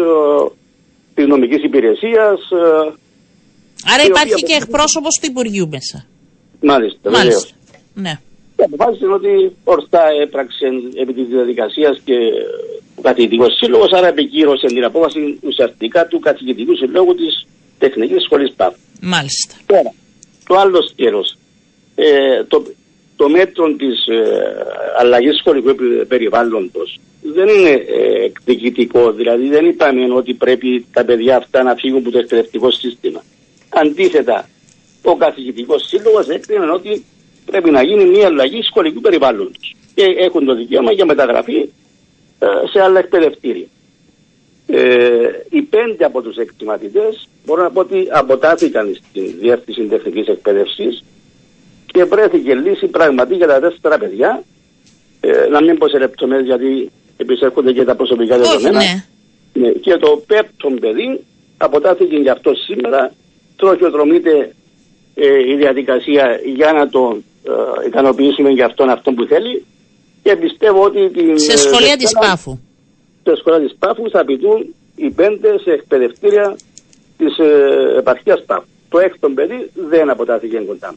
[1.13, 2.39] της νομικής υπηρεσίας.
[2.51, 2.93] Ε,
[3.93, 6.05] Άρα υπάρχει και εκπρόσωπος του Υπουργείου μέσα.
[6.61, 7.09] Μάλιστα.
[7.11, 7.55] Μάλιστα.
[7.93, 8.19] Ναι
[8.55, 10.65] και αποφάσισε ότι ορθά έπραξε
[11.01, 12.15] επί της διαδικασίας και
[12.95, 17.45] ο καθηγητικός σύλλογος, άρα επικύρωσε την απόφαση ουσιαστικά του καθηγητικού συλλόγου της
[17.77, 18.73] Τεχνικής Σχολής ΠΑΠ.
[19.01, 19.55] Μάλιστα.
[19.65, 19.93] Τώρα,
[20.47, 21.37] το άλλο σκέλος.
[21.95, 22.63] Ε, το,
[23.15, 24.65] το μέτρο της ε,
[24.99, 25.75] αλλαγής σχολικού
[26.07, 29.11] περιβάλλοντος δεν είναι ε, εκδικητικό.
[29.11, 33.23] Δηλαδή, δεν είπαμε ότι πρέπει τα παιδιά αυτά να φύγουν από το εκπαιδευτικό σύστημα.
[33.69, 34.49] Αντίθετα,
[35.01, 37.05] ο καθηγητικός σύλλογος έκρινε ότι
[37.45, 41.69] πρέπει να γίνει μια αλλαγή σχολικού περιβάλλοντος και έχουν το δικαίωμα για μεταγραφή
[42.39, 43.65] ε, σε άλλα εκπαιδευτήρια.
[44.67, 51.03] Ε, οι πέντε από τους εκτιματητές μπορώ να πω ότι αποτάθηκαν στην διεύθυνση τεχνικής εκπαίδευσης
[51.85, 54.43] και βρέθηκε λύση πραγματικά για τα τέσσερα παιδιά
[55.19, 58.77] ε, να μην πω σε λεπτομέρειες γιατί επισέρχονται και τα προσωπικά δεδομένα.
[58.77, 59.05] Ναι.
[59.53, 61.23] Ναι, και το πέπτο παιδί
[61.57, 63.11] αποτάθηκε για αυτό σήμερα
[63.55, 64.55] τροχιοδρομείται
[65.15, 69.65] ε, η διαδικασία για να τον ε, ικανοποιήσουμε για αυτόν αυτό που θέλει
[70.23, 72.59] και πιστεύω ότι την, σε σχολεία της Πάφου
[73.23, 76.57] σε σχολεία της Πάφου θα πητούν οι πέντες σε εκπαιδευτήρια
[77.17, 78.65] της ε, επαρχίας Πάφου.
[78.89, 80.95] Το έκτο παιδί δεν αποτάθηκε κοντά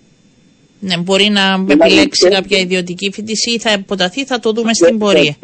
[0.81, 5.37] ναι, μπορεί να επιλέξει κάποια ιδιωτική φοιτησία ή θα αποταθεί, θα το δούμε στην πορεία.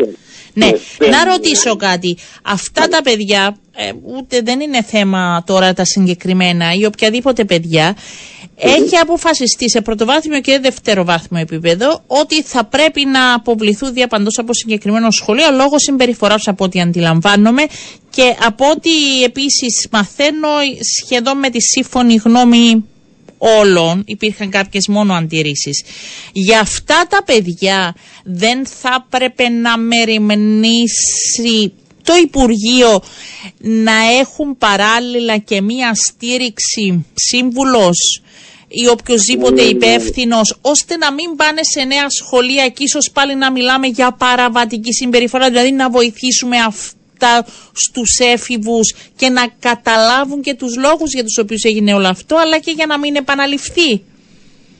[0.54, 0.70] Ναι,
[1.10, 2.16] να ρωτήσω κάτι.
[2.42, 7.96] Αυτά τα παιδιά, ε, ούτε δεν είναι θέμα τώρα τα συγκεκριμένα ή οποιαδήποτε παιδιά,
[8.56, 15.10] έχει αποφασιστεί σε πρωτοβάθμιο και δευτεροβάθμιο επίπεδο ότι θα πρέπει να αποβληθούν διαπαντός από συγκεκριμένο
[15.10, 17.62] σχολείο λόγω συμπεριφοράς από ό,τι αντιλαμβάνομαι
[18.10, 20.48] και από ό,τι επίσης μαθαίνω
[21.02, 22.84] σχεδόν με τη σύμφωνη γνώμη
[23.42, 25.82] όλων, υπήρχαν κάποιες μόνο αντιρρήσεις.
[26.32, 33.02] Για αυτά τα παιδιά δεν θα έπρεπε να μεριμνήσει το Υπουργείο
[33.58, 38.22] να έχουν παράλληλα και μία στήριξη σύμβουλος
[38.68, 43.86] ή οποιοδήποτε υπεύθυνος, ώστε να μην πάνε σε νέα σχολεία και ίσως πάλι να μιλάμε
[43.86, 46.56] για παραβατική συμπεριφορά, δηλαδή να βοηθήσουμε
[47.22, 52.36] αυτά στους έφηβους και να καταλάβουν και τους λόγους για τους οποίους έγινε όλο αυτό,
[52.36, 54.02] αλλά και για να μην επαναληφθεί.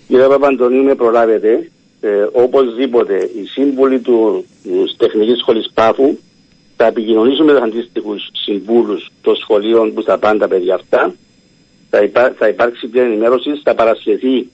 [0.08, 1.70] Κύριε Παπαντονίου, με προλάβετε.
[2.00, 6.18] Ε, οπωσδήποτε οι σύμβουλοι του, του Τεχνικής Σχολής Πάφου
[6.76, 11.14] θα επικοινωνήσουμε με τους αντίστοιχους συμβούλους των σχολείων που θα πάνε τα παιδιά αυτά
[11.90, 14.50] θα, υπά, θα υπάρξει πια ενημέρωση, θα παρασχεθεί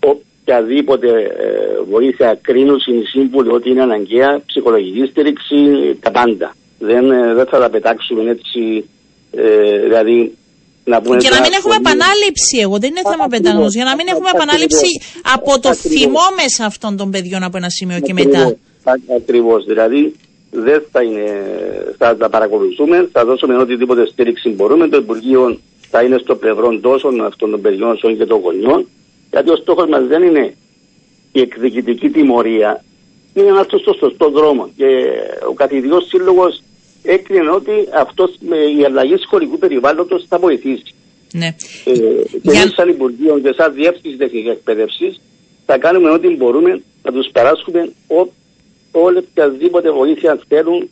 [0.00, 5.56] οποιαδήποτε ε, βοήθεια κρίνουν οι σύμβουλοι ότι είναι αναγκαία, ψυχολογική στήριξη,
[6.00, 6.54] τα πάντα.
[6.78, 8.88] Δεν, ε, δεν θα τα πετάξουμε έτσι,
[9.30, 10.36] ε, δηλαδή
[10.84, 13.66] να πούμε και να μην έχουμε επανάληψη, εγώ δεν είναι θέμα πεντανό.
[13.68, 15.00] Για να μην έχουμε επανάληψη
[15.34, 18.56] από το θυμό μέσα αυτών των παιδιών από ένα σημείο και μετά.
[19.16, 19.64] Ακριβώς.
[19.64, 20.14] Δηλαδή
[20.50, 21.26] δεν θα, είναι,
[21.98, 24.88] θα τα παρακολουθούμε, θα δώσουμε οτιδήποτε στήριξη μπορούμε.
[24.88, 25.58] Το Υπουργείο
[25.90, 28.88] θα είναι στο πλευρό τόσο αυτών των παιδιών όσο και των γονιών,
[29.30, 30.54] γιατί ο στόχος μας δεν είναι
[31.32, 32.84] η εκδικητική τιμωρία,
[33.34, 34.70] είναι να στο σωστό δρόμο.
[34.76, 34.86] Και
[35.48, 36.62] ο καθηγητικός σύλλογος
[37.14, 38.30] έκρινε ότι αυτός
[38.80, 40.94] η αλλαγή σχολικού περιβάλλοντος θα βοηθήσει.
[41.32, 41.46] Ναι.
[41.46, 42.60] Ε, και Για...
[42.60, 45.20] εμείς, σαν Υπουργείο και σαν Διεύθυνση Τεχνικής Εκπαίδευσης,
[45.66, 47.92] θα κάνουμε ό,τι μπορούμε να τους παράσχουμε
[48.90, 50.90] όλη οποιαδήποτε βοήθεια θέλουν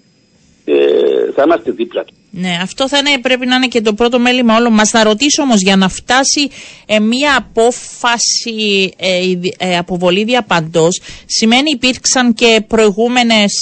[0.65, 2.17] ε, θα είμαστε δίπλα τους.
[2.31, 4.93] Ναι, αυτό θα είναι, πρέπει να είναι και το πρώτο μέλημα όλων μας.
[4.93, 6.49] Να ρωτήσω όμως για να φτάσει
[6.87, 9.21] ε, μία απόφαση ε,
[9.59, 13.53] ε, αποβολή διαπαντός σημαίνει υπήρξαν και προηγούμενες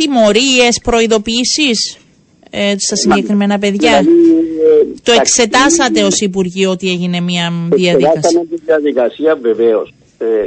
[0.00, 1.98] τιμωρίες, προειδοποιήσεις
[2.50, 8.12] ε, στα συγκεκριμένα παιδιά; Δηλαδή, το εξετάσατε ως Υπουργείο ότι έγινε μία διαδικασία.
[8.14, 9.94] Εξετάσαμε τη διαδικασία βεβαίως.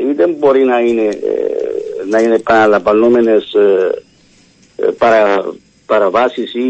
[0.10, 1.10] είτε μπορεί να είναι
[2.10, 4.04] να είναι επαναλαμβανόμενες ε,
[4.76, 5.54] ε, παρα,
[5.86, 6.68] παραβάσεις ή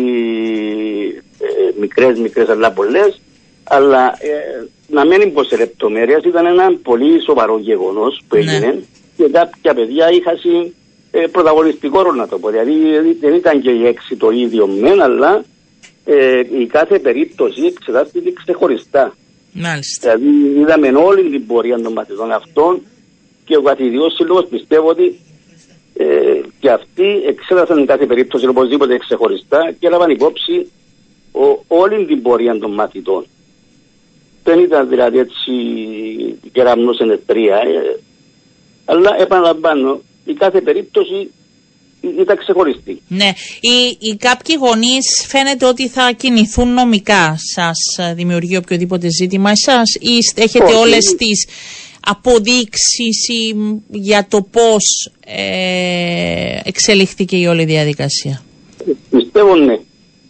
[1.40, 3.22] ε, μικρές μικρές αλλά πολλές
[3.64, 8.42] αλλά ε, να μένει πως σε λεπτομέρειες ήταν ένα πολύ σοβαρό γεγονός που ναι.
[8.42, 8.84] έγινε
[9.18, 10.38] και κάποια παιδιά είχαν
[11.16, 12.50] ε, πρωταγωνιστικό ρόλο να το πω.
[12.50, 12.74] Δηλαδή
[13.20, 15.44] δεν ήταν και η έξι το ίδιο μεν, αλλά
[16.06, 19.16] ε, η κάθε περίπτωση εξετάστηκε ξεχωριστά.
[19.54, 20.18] Μάλιστα.
[20.18, 22.82] Δηλαδή είδαμε όλη την πορεία των μαθητών αυτών
[23.46, 25.20] και ο καθηγητικό σύλλογος πιστεύω ότι
[25.94, 26.06] ε,
[26.60, 30.72] και αυτοί εξέτασαν κάθε περίπτωση οπωσδήποτε ξεχωριστά και έλαβαν υπόψη
[31.32, 33.26] ο, όλη την πορεία των μαθητών.
[34.44, 35.52] Δεν ήταν δηλαδή έτσι
[36.52, 38.00] κεραμνός ενετρία, ε,
[38.86, 41.32] αλλά επαναλαμβάνω, η κάθε περίπτωση
[42.20, 43.02] ήταν ξεχωριστή.
[43.08, 43.32] Ναι.
[43.62, 47.36] Οι, οι κάποιοι γονείς φαίνεται ότι θα κινηθούν νομικά.
[47.54, 51.48] Σας δημιουργεί οποιοδήποτε ζήτημα εσάς ή έχετε όλε όλες τις
[52.06, 53.30] αποδείξεις
[53.90, 58.44] για το πώς ε, εξελιχθήκε η όλη διαδικασία;
[59.10, 59.78] Πιστεύω ναι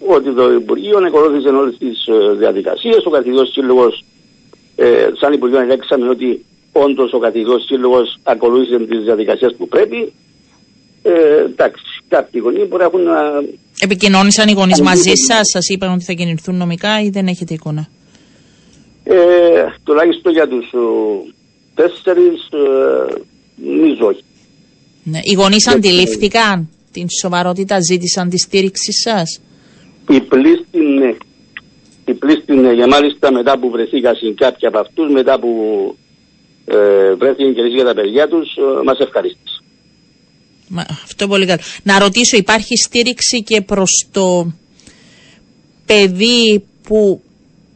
[0.07, 3.05] ότι το Υπουργείο ακολούθησε όλες τις ε, διαδικασίες.
[3.05, 4.03] Ο καθηγητός σύλλογος,
[4.75, 10.13] ε, σαν Υπουργείο, ελέγξαμε ότι όντως ο καθηγητό σύλλογος ακολούθησε τις διαδικασίες που πρέπει.
[11.01, 13.07] Ε, εντάξει, κάποιοι γονείς μπορεί να έχουν.
[13.79, 17.89] Επικοινώνησαν οι γονείς μαζί σας, σας είπαν ότι θα κινηθούν νομικά ή δεν έχετε εικόνα;
[19.03, 19.15] Ε,
[19.83, 20.73] τουλάχιστον για τους
[21.75, 23.21] τέσσερις, ε,
[23.55, 24.23] νομίζω όχι.
[25.03, 25.19] Ναι.
[25.23, 29.41] Οι γονείς αντιλήφθηκαν την σοβαρότητα, ζήτησαν τη στήριξη σας;
[30.09, 31.15] Η πλήστη ναι.
[32.05, 32.71] Η πλήστη ναι.
[32.71, 35.49] Για μάλιστα μετά που βρεθήκαν κάποιοι από αυτούς, μετά που
[36.65, 39.61] ε, βρέθηκαν και για τα παιδιά τους, ε, μας ευχαρίστησε.
[40.67, 41.61] Μα, αυτό πολύ καλό.
[41.83, 44.51] Να ρωτήσω, υπάρχει στήριξη και προς το
[45.85, 47.21] παιδί που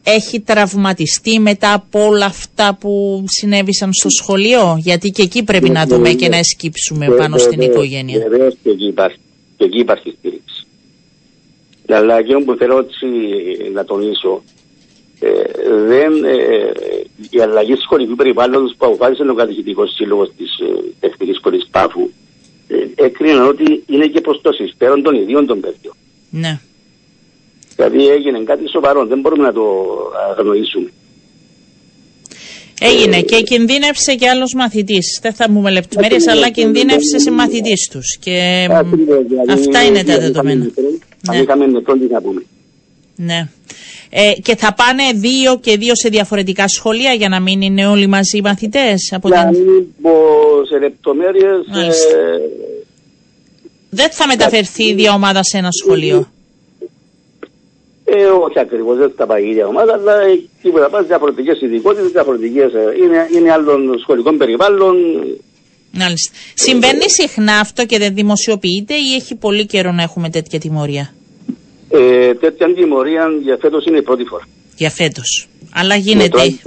[0.02, 5.86] έχει τραυματιστεί μετά από όλα αυτά που συνέβησαν στο σχολείο, γιατί και εκεί πρέπει να
[5.86, 8.18] δούμε και να εσκύψουμε πάνω στην οικογένεια.
[8.18, 9.18] Βεβαίω και εκεί υπάρχει,
[9.56, 10.66] και εκεί υπάρχει στήριξη.
[11.88, 13.06] Αλλά εκείνο που θέλω έτσι
[13.72, 14.57] να τονίσω, ε,
[15.86, 16.72] δεν, ε,
[17.30, 22.10] η αλλαγή σχολικού περιβάλλοντος που αποφάσισε ο καθηγητικό σύλλογος της ε, τεχνικής σχολής Πάφου
[22.68, 25.94] ε, έκρινε ότι είναι και προς το συμφέρον των ιδίων των παιδιών.
[26.30, 26.60] Ναι.
[27.76, 29.62] Δηλαδή έγινε κάτι σοβαρό, δεν μπορούμε να το
[30.30, 30.90] αγνοήσουμε.
[32.80, 35.18] Έγινε ε, και κινδύνευσε και άλλος μαθητής.
[35.22, 38.16] Δεν θα μου με λεπτομέρειε, αλλά κινδύνευσε σε μαθητής τους.
[38.20, 40.64] Και δηλαδή, αυτά είναι τα δεδομένα.
[41.26, 41.42] Αν ναι.
[41.42, 42.42] είχαμε νεκρό, τι θα πούμε.
[43.16, 43.48] Ναι.
[44.10, 48.06] Ε, και θα πάνε δύο και δύο σε διαφορετικά σχολεία για να μην είναι όλοι
[48.06, 49.12] μαζί οι μαθητές.
[49.12, 49.62] Από να την...
[49.62, 50.10] μην πω
[50.68, 51.66] σε λεπτομέρειες.
[51.66, 52.40] Ε...
[53.90, 56.28] Δεν θα μεταφερθεί η ίδια ομάδα σε ένα σχολείο.
[58.04, 61.60] Ε, όχι ακριβώς, δεν θα πάει η ίδια ομάδα, αλλά εκεί που θα πας διαφορετικές
[61.60, 62.72] ειδικότητες, διαφορετικές.
[62.74, 64.96] Ε, είναι, είναι άλλων σχολικών περιβάλλων.
[65.92, 66.32] Μάλιστα.
[66.54, 71.14] Συμβαίνει συχνά αυτό και δεν δημοσιοποιείται ή έχει πολύ καιρό να έχουμε τέτοια τιμωρία;
[71.90, 74.44] Ε, τέτοια τιμωρία για φέτος είναι η πρώτη φορά.
[74.76, 75.48] Για φέτος.
[75.72, 76.58] Αλλά γίνεται.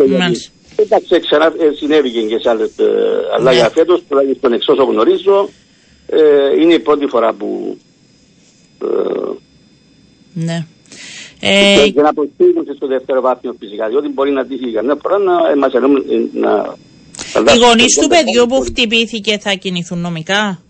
[0.75, 2.77] Εντάξει, ξανά ε, συνέβη και σε άλλες.
[2.77, 2.86] Ε,
[3.36, 3.57] αλλά ναι.
[3.57, 5.49] για φέτος, τουλάχιστον εξ όσο γνωρίζω,
[6.07, 7.77] ε, είναι η πρώτη φορά που.
[8.84, 8.88] Ε,
[10.34, 10.65] ναι.
[11.39, 15.57] Ε, και να αποστείλουν στο δεύτερο βάθμιο φυσικά, διότι μπορεί να τύχει καμιά φορά να
[15.57, 15.71] μας
[16.34, 16.75] να
[17.39, 20.62] οι γονείς του παιδιού που χτυπήθηκε θα κινηθούν νομικά,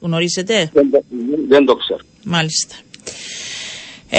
[0.00, 0.90] γνωρίζετε; Δεν,
[1.48, 2.00] δεν το ξέρω.
[2.24, 2.74] Μάλιστα.
[4.10, 4.18] Ε,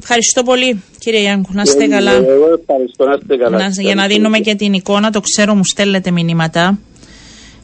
[0.00, 2.12] ευχαριστώ πολύ κύριε Γιάνκου, να είστε καλά.
[2.12, 3.58] Εγώ ευχαριστώ, να είστε καλά.
[3.58, 6.78] Να, για να δίνουμε και την εικόνα, το ξέρω μου στέλνετε μηνύματα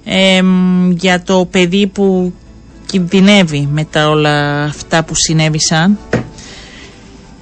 [0.05, 0.41] ε,
[0.91, 2.33] για το παιδί που
[2.87, 5.99] κινδυνεύει μετά όλα αυτά που συνέβησαν.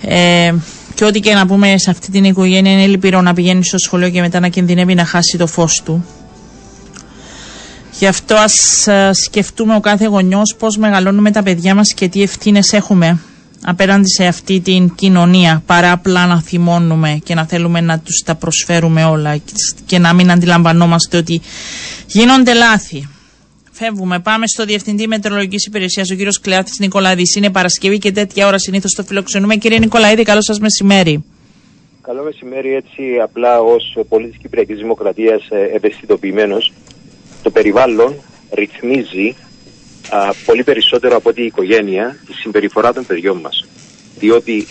[0.03, 0.55] Ε,
[0.95, 4.11] και ό,τι και να πούμε σε αυτή την οικογένεια είναι λυπηρό να πηγαίνει στο σχολείο
[4.11, 6.05] και μετά να κινδυνεύει να χάσει το φως του.
[7.99, 8.55] Γι' αυτό ας
[9.25, 13.19] σκεφτούμε ο κάθε γονιός πώς μεγαλώνουμε τα παιδιά μας και τι ευθύνες έχουμε
[13.65, 18.35] απέναντι σε αυτή την κοινωνία παρά απλά να θυμώνουμε και να θέλουμε να τους τα
[18.35, 19.41] προσφέρουμε όλα
[19.87, 21.41] και να μην αντιλαμβανόμαστε ότι
[22.07, 23.09] γίνονται λάθη.
[23.73, 24.21] Φεύγουμε.
[24.21, 27.35] Πάμε στο Διευθυντή Μετρολογική Υπηρεσίας, ο κύριος Κλεάθη Νικολαίδης.
[27.35, 29.57] Είναι Παρασκευή και τέτοια ώρα συνήθως το φιλοξενούμε.
[29.57, 31.25] Κύριε Νικολαίδη, καλό σας μεσημέρι.
[32.03, 36.73] Καλό μεσημέρι, έτσι απλά ως πολίτης Κυπριακής Δημοκρατίας ε, ευαισθητοποιημένος.
[37.43, 38.15] Το περιβάλλον
[38.55, 39.37] ρυθμίζει
[40.11, 43.65] α, πολύ περισσότερο από ότι η οικογένεια τη συμπεριφορά των παιδιών μας.
[44.19, 44.67] Διότι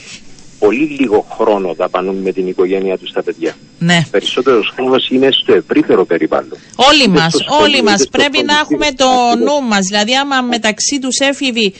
[0.59, 3.55] πολύ λίγο χρόνο δαπανούν με την οικογένειά τους τα παιδιά.
[3.79, 4.05] Ναι.
[4.11, 6.57] Περισσότερος χρόνος είναι στο ευρύτερο περιβάλλον.
[6.75, 8.07] Όλοι μας, όλοι μας.
[8.11, 9.05] Πρέπει να έχουμε το
[9.37, 9.85] νου μας.
[9.87, 11.73] Δηλαδή, άμα μεταξύ τους έφηβοι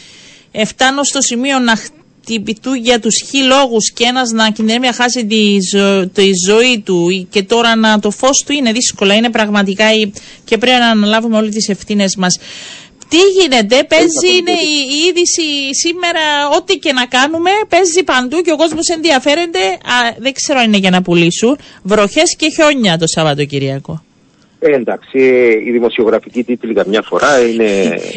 [0.66, 5.26] φτάνω στο σημείο να χτυπηθούν για τους χι λόγους και ένας να κινδυνεύει να χάσει
[5.26, 9.16] τη, ζω, τη ζωή του και τώρα να το φως του είναι δύσκολα.
[9.16, 9.86] Είναι πραγματικά
[10.44, 12.40] και πρέπει να αναλάβουμε όλε τις ευθύνες μας.
[13.10, 16.24] Τι γίνεται, παίζει, είναι η, η είδηση σήμερα,
[16.58, 19.60] ό,τι και να κάνουμε, παίζει παντού και ο κόσμος ενδιαφέρεται.
[19.60, 21.58] Α, δεν ξέρω αν είναι για να πουλήσουν.
[21.84, 24.02] Βροχές και χιόνια το Σαββατοκυριακό.
[24.60, 25.20] Ε, εντάξει,
[25.66, 27.64] η δημοσιογραφική τίτλη καμιά φορά είναι.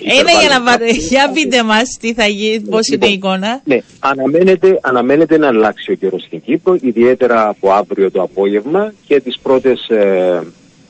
[0.02, 0.92] είναι για να πάρετε.
[0.92, 3.60] Για πείτε μας τι θα γίνει, πώς είναι η εικόνα.
[3.64, 9.20] Ναι, αναμένεται, αναμένεται να αλλάξει ο καιρός στην Κύπρο, ιδιαίτερα από αύριο το απόγευμα και
[9.20, 9.90] τις πρώτες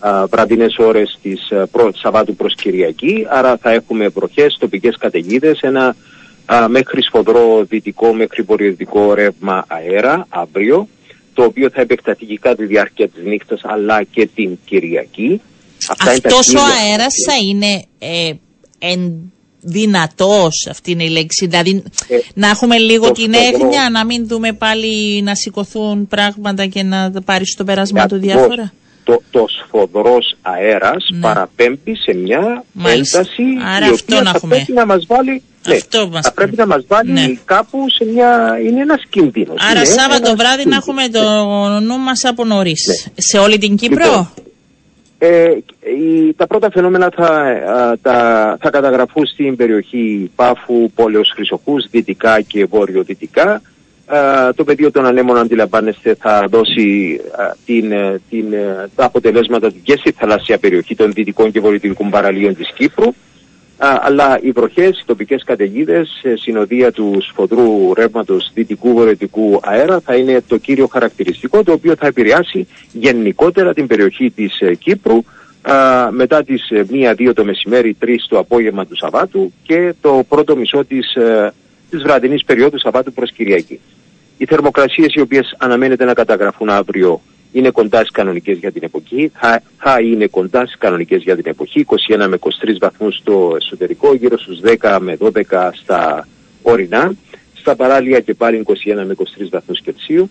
[0.04, 3.26] ε, βραδινές ώρες της ε, Σαββάτου προς Κυριακή.
[3.30, 5.96] Άρα θα έχουμε βροχές, τοπικές καταιγίδες, ένα
[6.44, 10.88] α, μέχρι σφοδρό δυτικό, μέχρι βορειοδυτικό ρεύμα αέρα αύριο,
[11.34, 15.40] το οποίο θα επεκταθεί και κατά τη διάρκεια της νύχτας αλλά και την Κυριακή.
[15.98, 18.32] Αυτός ο αέρας θα είναι ε,
[18.78, 24.28] εν, δυνατός αυτή είναι η λέξη δηλαδή ε, να έχουμε λίγο την έγνοια να μην
[24.28, 28.72] δούμε πάλι να σηκωθούν πράγματα και να πάρεις στο πέρασμα του διάφορα
[29.10, 31.20] το, τος σφοδρός αέρας ναι.
[31.20, 33.18] παραπέμπει σε μια Μάλιστα.
[33.18, 33.42] ένταση
[33.76, 37.10] Άρα η αυτό οποία θα πρέπει να μας βάλει ναι, θα πρέπει να μας βάλει
[37.12, 37.34] ναι.
[37.44, 38.58] κάπου σε μια...
[38.66, 39.56] είναι ένας κίνδυνος.
[39.70, 41.20] Άρα είναι Σάββατο βράδυ να έχουμε το
[41.80, 42.86] νου μας από νωρίς.
[42.86, 43.22] Ναι.
[43.22, 44.28] Σε όλη την Κύπρο; Λοιπόν,
[45.18, 45.44] ε,
[45.80, 47.58] η, τα πρώτα φαινόμενα θα,
[48.02, 53.62] τα, θα καταγραφούν στην περιοχή Πάφου, Πόλεως Χρυσοχούς, δυτικά και βόρειο-δυτικά
[54.54, 57.20] το πεδίο των ανέμων αντιλαμβάνεστε θα δώσει
[57.64, 62.10] την, ε, την, ε, τα αποτελέσματα του και στη θαλάσσια περιοχή των δυτικών και βορειοδυτικών
[62.10, 63.14] παραλίων της Κύπρου
[64.02, 70.42] αλλά οι βροχές, οι τοπικές καταιγίδες συνοδεία του σφοδρού ρεύματος δυτικού βορειοδυτικού αέρα θα είναι
[70.46, 75.24] το κύριο χαρακτηριστικό το οποίο θα επηρεάσει γενικότερα την περιοχή της ε, Κύπρου
[76.10, 76.68] μετά τις
[77.16, 81.16] 1-2 το μεσημέρι, 3 το απόγευμα του Σαββάτου και το πρώτο μισό της,
[81.90, 83.80] της βραδινής περίοδου Σαββάτου προς Κυριακή.
[84.40, 87.20] Οι θερμοκρασίες οι οποίες αναμένεται να καταγραφούν αύριο
[87.52, 89.32] είναι κοντά στις κανονικές για την εποχή.
[89.34, 91.84] Θα, θα είναι κοντά στις κανονικές για την εποχή.
[91.86, 92.48] 21 με 23
[92.80, 96.28] βαθμούς στο εσωτερικό, γύρω στους 10 με 12 στα
[96.62, 97.12] ορεινά.
[97.54, 98.72] Στα παράλια και πάλι 21
[99.06, 100.30] με 23 βαθμούς Κελσίου.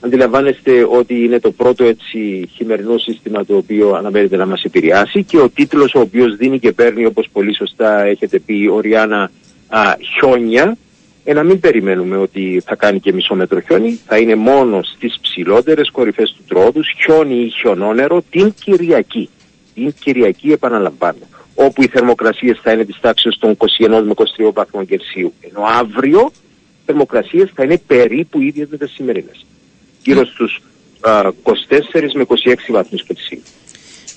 [0.00, 5.38] Αντιλαμβάνεστε ότι είναι το πρώτο έτσι χειμερινό σύστημα το οποίο αναμένεται να μας επηρεάσει και
[5.38, 9.30] ο τίτλος ο οποίος δίνει και παίρνει όπως πολύ σωστά έχετε πει Οριάννα
[10.16, 10.76] χιόνια
[11.24, 15.18] ε, να μην περιμένουμε ότι θα κάνει και μισό μέτρο χιόνι, θα είναι μόνο στις
[15.20, 19.28] ψηλότερες κορυφές του τρόδους, χιόνι ή χιονόνερο την Κυριακή.
[19.74, 24.86] Την Κυριακή επαναλαμβάνω, όπου οι θερμοκρασίες θα είναι της τάξης των 21 με 23 βαθμών
[24.86, 25.32] Κελσίου.
[25.40, 29.46] Ενώ αύριο οι θερμοκρασίες θα είναι περίπου ίδιες με τις σημερινές.
[30.02, 30.60] Γύρω στους
[31.00, 31.52] α, 24
[32.14, 32.34] με 26
[32.68, 33.42] βαθμούς Κελσίου.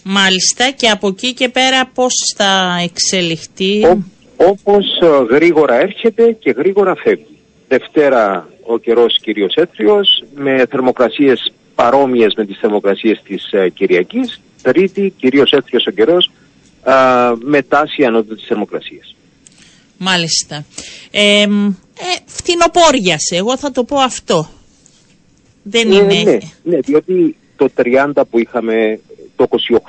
[0.03, 3.81] Μάλιστα και από εκεί και πέρα πώς θα εξελιχθεί;
[4.35, 7.37] Όπως ε, γρήγορα έρχεται και γρήγορα φεύγει.
[7.67, 14.41] Δευτέρα ο καιρός κυρίως έθριος με θερμοκρασίες παρόμοιες με τις θερμοκρασίες της ε, Κυριακής.
[14.61, 16.31] Τρίτη κυρίως έθριος ο καιρός
[16.83, 16.91] ε,
[17.39, 19.15] με τάση ανώτατη της θερμοκρασίας.
[19.97, 20.65] Μάλιστα.
[21.11, 21.47] Ε, ε,
[22.25, 24.49] φτηνοπόριασε, εγώ θα το πω αυτό.
[25.63, 26.21] Δεν είναι...
[26.23, 27.69] Ναι, ναι, διότι το
[28.15, 28.99] 30 που είχαμε
[29.35, 29.47] το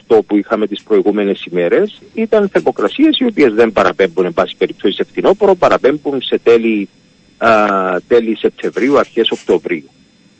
[0.09, 4.95] 28 που είχαμε τις προηγούμενες ημέρες ήταν θερμοκρασίες οι οποίες δεν παραπέμπουν εν πάση περιπτώσει
[4.95, 6.89] σε φθινόπωρο, παραπέμπουν σε τέλη,
[7.37, 7.51] α,
[8.09, 9.89] τέλη Σεπτεμβρίου, αρχές Οκτωβρίου.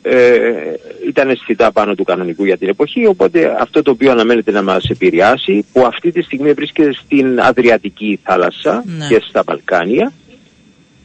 [0.01, 0.73] Ε,
[1.07, 4.83] ήταν αισθητά πάνω του κανονικού για την εποχή, οπότε αυτό το οποίο αναμένεται να μας
[4.89, 9.07] επηρεάσει, που αυτή τη στιγμή βρίσκεται στην Αδριατική θάλασσα ναι.
[9.07, 10.13] και στα Βαλκάνια,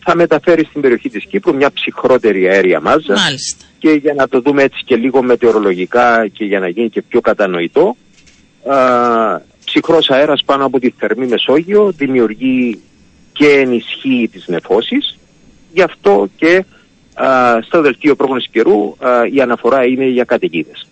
[0.05, 3.65] θα μεταφέρει στην περιοχή της Κύπρου μια ψυχρότερη αέρια μάζα Μάλιστα.
[3.79, 7.21] και για να το δούμε έτσι και λίγο μετεωρολογικά και για να γίνει και πιο
[7.21, 7.97] κατανοητό
[8.67, 8.77] α,
[9.65, 12.81] ψυχρός αέρας πάνω από τη θερμή Μεσόγειο δημιουργεί
[13.33, 15.19] και ενισχύει τις νεφώσεις
[15.73, 16.65] γι' αυτό και
[17.15, 18.97] α, στο δελτίο πρόγνωσης καιρού
[19.33, 20.87] η αναφορά είναι για καταιγίδες.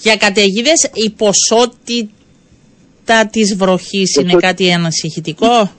[0.00, 5.70] Για καταιγίδες η ποσότητα της βροχής είναι κάτι ανασυχητικό;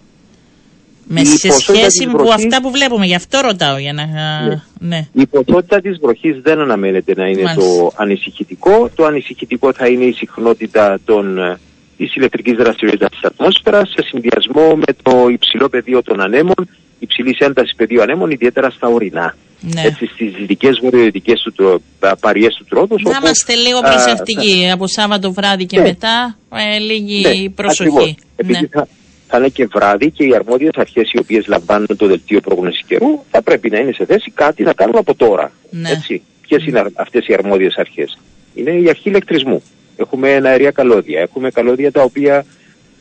[1.12, 3.78] Με σε σχέση με αυτά που βλέπουμε, γι' αυτό ρωτάω.
[3.78, 4.06] Για να...
[4.06, 4.62] ναι.
[4.80, 5.08] ναι.
[5.14, 8.90] Η ποσότητα της βροχής δεν αναμένεται να είναι το ανησυχητικό.
[8.96, 11.60] Το ανησυχητικό θα είναι η συχνότητα των, ε,
[11.98, 17.76] της ηλεκτρικής δραστηριότητας της ατμόσφαιρας σε συνδυασμό με το υψηλό πεδίο των ανέμων, υψηλής έντασης
[17.76, 19.36] πεδίου ανέμων, ιδιαίτερα στα ορεινά.
[19.62, 19.82] Ναι.
[19.82, 21.84] Έτσι, στις δυτικές βορειοδυτικές του,
[22.20, 23.02] παριές του τρόδους.
[23.02, 24.70] Να είμαστε λίγο προσεκτικοί.
[24.74, 25.84] από Σάββατο βράδυ και ναι.
[25.84, 26.38] μετά,
[26.76, 28.18] ε, λίγη ναι, προσοχή.
[28.36, 28.88] Επειδή θα,
[29.30, 33.24] θα είναι και βράδυ και οι αρμόδιες αρχές οι οποίες λαμβάνουν το δελτίο πρόγνωσης καιρού
[33.32, 35.52] θα πρέπει να είναι σε θέση κάτι να κάνουν από τώρα.
[35.70, 35.90] Ναι.
[35.90, 36.22] Έτσι.
[36.42, 38.18] Ποιες είναι αυτές οι αρμόδιες αρχές.
[38.56, 39.64] Είναι η αρχή ηλεκτρισμού.
[39.98, 41.22] Έχουμε ένα αερία καλώδια.
[41.22, 42.46] Έχουμε καλώδια τα οποία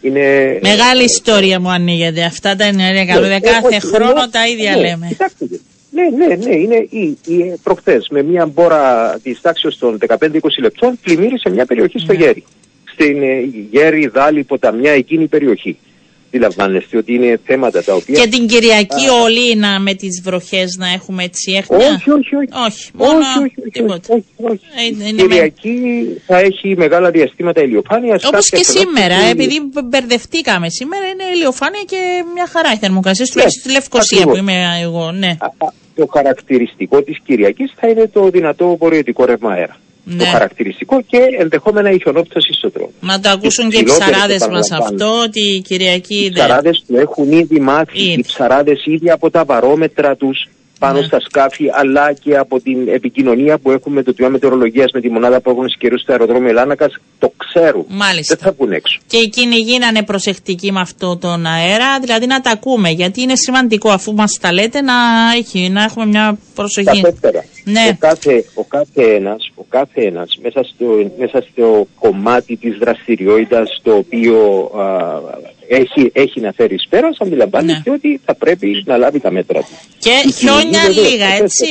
[0.01, 0.59] είναι...
[0.63, 2.25] Μεγάλη ιστορία μου ανοίγεται.
[2.25, 3.41] Αυτά τα αερία ναι, καλώδια.
[3.41, 5.07] Κάθε χρόνο τα ίδια ναι, λέμε.
[5.09, 5.47] Κοιτάξτε.
[5.91, 10.17] Ναι, ναι, ναι, είναι η, η, προχθές με μια μπόρα της τάξης των 15-20
[10.61, 12.19] λεπτών πλημμύρισε μια περιοχή στο ναι.
[12.19, 12.45] Γέρι.
[12.93, 15.79] Στην ε, Γέρι, Δάλη, Ποταμιά, εκείνη η περιοχή.
[16.33, 18.21] Αντιλαμβάνεστε ότι είναι θέματα τα οποία.
[18.21, 21.87] Και την Κυριακή όλοι να, με τις βροχές να έχουμε έτσι έχουνια.
[21.87, 22.49] Όχι, όχι, όχι.
[22.67, 24.15] Όχι, μόνο όχι, όχι, όχι, τίποτα.
[24.15, 24.61] όχι, όχι.
[25.09, 26.21] Ε, Κυριακή με...
[26.27, 28.25] θα έχει μεγάλα διαστήματα ηλιοφάνειας.
[28.25, 33.63] Όπως και σήμερα, επειδή μπερδευτήκαμε σήμερα, είναι ηλιοφάνεια και μια χαρά η θερμοκρασία, ναι, τουλάχιστον
[33.63, 35.13] στη Λευκοσία που είμαι εγώ.
[35.13, 35.37] Ναι.
[35.95, 39.77] Το χαρακτηριστικό της Κυριακής θα είναι το δυνατό βορειοτικό ρεύμα αέρα
[40.09, 40.25] ναι.
[40.25, 42.93] το χαρακτηριστικό και ενδεχόμενα η χιονόπτωση στο τρόπο.
[43.01, 46.25] Να το ακούσουν και οι ψαράδες μας αυτό, ότι η Κυριακή.
[46.25, 50.49] Οι ψαράδες του έχουν ήδη μάθει, οι ψαράδες ήδη από τα βαρόμετρα τους
[50.79, 51.07] πάνω ναι.
[51.07, 55.11] στα σκάφη, αλλά και από την επικοινωνία που έχουμε με το Τμήμα Μετεωρολογίας με τη
[55.11, 57.85] μονάδα που έχουν καιρού στο αεροδρόμιο Λάνακας, το ξέρουν.
[57.89, 58.35] Μάλιστα.
[58.35, 59.01] Δεν θα πούν έξω.
[59.07, 63.91] Και εκείνοι γίνανε προσεκτικοί με αυτό τον αέρα, δηλαδή να τα ακούμε, γιατί είναι σημαντικό
[63.91, 64.95] αφού μας τα λέτε να,
[65.37, 67.03] έχει, να έχουμε μια προσοχή.
[67.21, 67.31] Τα
[67.65, 67.89] ναι.
[67.91, 73.81] Ο κάθε, ο κάθε ένας, ο κάθε ένας μέσα, στο, μέσα στο κομμάτι της δραστηριότητας
[73.83, 75.21] το οποίο α,
[75.69, 77.95] έχει, έχει να φέρει πέρα, αντιλαμβάνεται ναι.
[77.95, 79.79] ότι θα πρέπει να λάβει τα μέτρα του.
[79.99, 81.67] Και χιόνια λίγα, έτσι.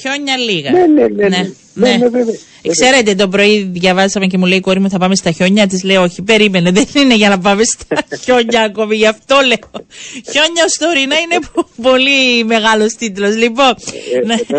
[0.00, 0.70] Χιόνια λίγα.
[0.70, 1.28] Ναι, ναι, ναι.
[1.28, 1.52] ναι.
[1.74, 1.96] Ναι.
[1.96, 5.30] Ναι, ναι, Ξέρετε, το πρωί διαβάσαμε και μου λέει η κόρη μου θα πάμε στα
[5.30, 5.66] χιόνια.
[5.66, 8.96] Της λέω όχι, περίμενε, δεν είναι για να πάμε στα χιόνια ακόμη.
[8.96, 9.86] Γι' αυτό λέω.
[10.30, 11.38] Χιόνια τωρινά είναι
[11.82, 13.36] πολύ μεγάλος τίτλος.
[13.36, 13.74] Λοιπόν,
[14.14, 14.58] ε,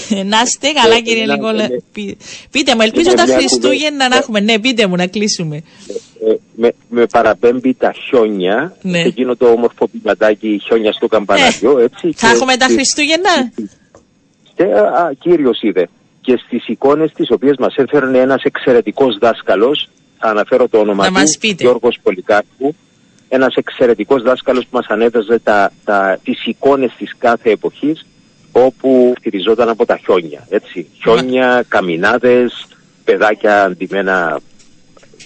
[0.32, 1.68] να είστε καλά κύριε Νικόλα.
[2.50, 4.40] Πείτε μου, ελπίζω τα Χριστούγεννα να έχουμε.
[4.40, 5.56] Ναι, πείτε μου να κλείσουμε.
[5.56, 9.00] Ε, με, με παραπέμπει τα χιόνια, ναι.
[9.00, 12.12] εκείνο το όμορφο πηματάκι χιόνια στο καμπανάριο, ε, έτσι.
[12.16, 13.52] Θα έχουμε τα Χριστούγεννα;
[15.18, 15.88] Κύριος είδε
[16.22, 19.88] και στις εικόνες τις οποίες μας έφερνε ένας εξαιρετικός δάσκαλος,
[20.18, 22.74] θα αναφέρω το όνομα του, Γιώργος Πολυκάρπου,
[23.28, 28.06] ένας εξαιρετικός δάσκαλος που μας ανέβαζε τα, τα, τις εικόνες της κάθε εποχής,
[28.52, 30.86] όπου στηριζόταν από τα χιόνια, έτσι.
[31.02, 32.66] Χιόνια, καμινάδες,
[33.04, 34.40] παιδάκια αντιμένα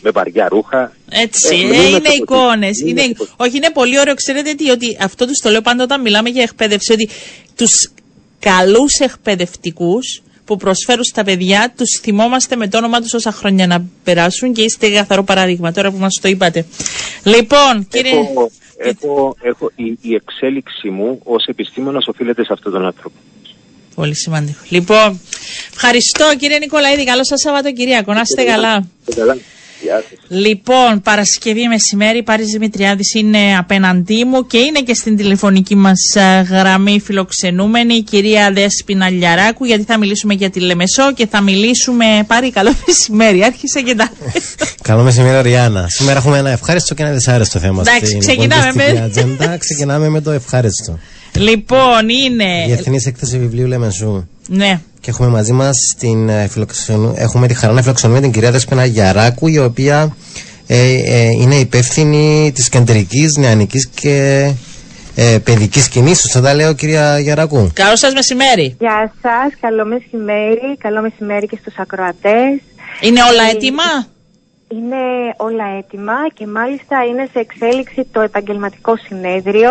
[0.02, 0.92] με βαριά ρούχα.
[1.10, 2.80] Έτσι, ε, είναι, είναι εικόνες.
[2.80, 3.02] Είναι,
[3.36, 4.14] όχι, είναι πολύ ωραίο.
[4.14, 7.08] Ξέρετε τι, ότι αυτό τους το λέω πάντα όταν μιλάμε για εκπαίδευση, ότι
[7.56, 7.90] τους
[8.38, 13.84] καλούς εκπαιδευτικούς που προσφέρουν στα παιδιά, τους θυμόμαστε με το όνομα τους όσα χρόνια να
[14.04, 16.66] περάσουν και είστε καθαρό παράδειγμα τώρα που μας το είπατε.
[17.22, 18.12] Λοιπόν, κύριε.
[18.12, 23.16] Έχω, έχω, έχω, η, η εξέλιξή μου ως επιστήμονας οφείλεται σε αυτόν τον άνθρωπο.
[23.94, 24.58] Πολύ σημαντικό.
[24.68, 25.20] Λοιπόν,
[25.72, 27.04] ευχαριστώ κύριε Νικολαίδη.
[27.04, 28.12] Καλό σας Σαββατοκυριακό.
[28.12, 28.86] Να είστε καλά.
[30.28, 36.40] Λοιπόν, Παρασκευή μεσημέρι, Πάρης Δημητριάδης είναι απέναντί μου και είναι και στην τηλεφωνική μας ε,
[36.40, 42.04] γραμμή φιλοξενούμενη η κυρία Δέσποινα Λιαράκου γιατί θα μιλήσουμε για τη Λεμεσό και θα μιλήσουμε,
[42.26, 44.10] πάρει καλό μεσημέρι, άρχισε και τα...
[44.82, 45.86] καλό μεσημέρι Ριάννα.
[45.88, 49.00] Σήμερα έχουμε ένα ευχάριστο και ένα δυσάρεστο θέμα Εντάξει, ξεκινάμε με...
[49.04, 49.56] Ατζέντα.
[49.56, 50.98] ξεκινάμε με το ευχάριστο.
[51.32, 52.64] Λοιπόν, είναι...
[52.68, 54.28] Η Εθνής Έκθεση Βιβλίου Λεμεσού.
[54.48, 54.80] Ναι.
[55.06, 56.48] Και έχουμε μαζί μας την ε,
[57.14, 60.16] έχουμε τη χαρά να φιλοξενούμε την κυρία Δέσποινα Γιαράκου, η οποία
[60.66, 64.50] ε, ε, είναι υπεύθυνη της κεντρικής νεανικής και
[65.14, 66.14] ε, παιδικής σκηνή.
[66.14, 67.70] Σωστά τα λέω, κυρία Γιαράκου.
[67.72, 68.76] Καλό σας μεσημέρι.
[68.78, 70.76] Γεια σας, καλό μεσημέρι.
[70.78, 72.60] Καλό μεσημέρι και στους ακροατές.
[73.00, 74.06] Είναι όλα έτοιμα;
[74.68, 79.70] Είναι όλα έτοιμα και μάλιστα είναι σε εξέλιξη το επαγγελματικό συνέδριο,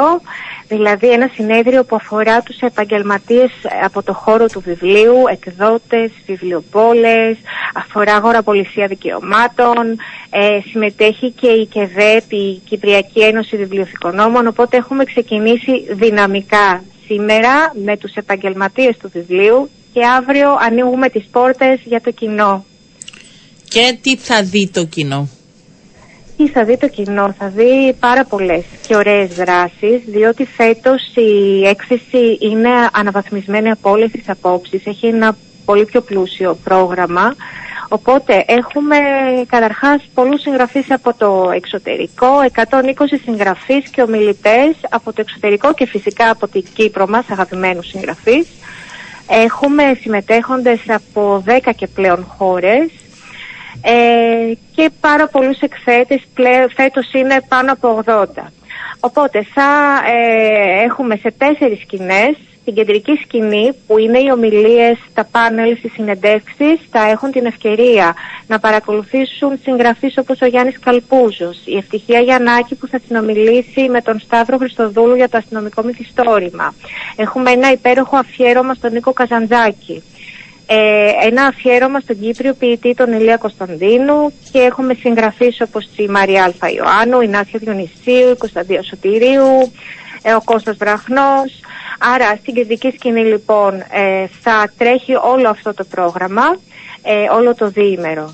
[0.67, 3.51] δηλαδή ένα συνέδριο που αφορά τους επαγγελματίες
[3.83, 7.37] από το χώρο του βιβλίου, εκδότες, βιβλιοπόλες,
[7.73, 9.97] αφορά αγοραπολισία δικαιωμάτων,
[10.29, 17.97] ε, συμμετέχει και η ΚΕΔΕΠ, η Κυπριακή Ένωση Βιβλιοθηκονόμων, οπότε έχουμε ξεκινήσει δυναμικά σήμερα με
[17.97, 22.65] τους επαγγελματίες του βιβλίου και αύριο ανοίγουμε τις πόρτες για το κοινό.
[23.75, 25.29] Και τι θα δει το κοινό;
[26.37, 31.65] Τι θα δει το κοινό, θα δει πάρα πολλές και ωραίες δράσεις, διότι φέτος η
[31.67, 37.35] έκθεση είναι αναβαθμισμένη από όλες τις απόψεις, έχει ένα πολύ πιο πλούσιο πρόγραμμα,
[37.89, 38.97] οπότε έχουμε
[39.47, 46.29] καταρχάς πολλούς συγγραφείς από το εξωτερικό, 120 συγγραφείς και ομιλητές από το εξωτερικό και φυσικά
[46.29, 48.47] από την Κύπρο μας, αγαπημένους συγγραφείς.
[49.29, 52.89] Έχουμε συμμετέχοντες από 10 και πλέον χώρες,
[53.87, 56.21] ε, και πάρα πολλούς εκθέτες,
[56.75, 58.25] φέτος είναι πάνω από 80.
[58.99, 65.27] Οπότε θα ε, έχουμε σε τέσσερις σκηνές την κεντρική σκηνή που είναι οι ομιλίες, τα
[65.31, 68.15] πάνελ, οι συνεντεύξεις θα έχουν την ευκαιρία
[68.47, 74.19] να παρακολουθήσουν συγγραφείς όπως ο Γιάννης Καλπούζος, η Ευτυχία Γιαννάκη που θα συνομιλήσει με τον
[74.19, 76.73] Σταύρο Χριστοδούλου για το αστυνομικό μυθιστόρημα.
[77.15, 80.03] Έχουμε ένα υπέροχο αφιέρωμα στον Νίκο Καζαντζάκη
[80.67, 86.43] ε, ένα αφιέρωμα στον Κύπριο ποιητή τον Ηλία Κωνσταντίνου και έχουμε συγγραφείς όπως η Μαρία
[86.43, 89.71] Αλφα Ιωάννου, η Νάσια Διονυσίου, η Κωνσταντία Σωτηρίου,
[90.21, 91.59] ε, ο Κώστας Βραχνός.
[91.99, 96.57] Άρα στην κεντρική σκηνή λοιπόν ε, θα τρέχει όλο αυτό το πρόγραμμα,
[97.03, 98.33] ε, όλο το διήμερο.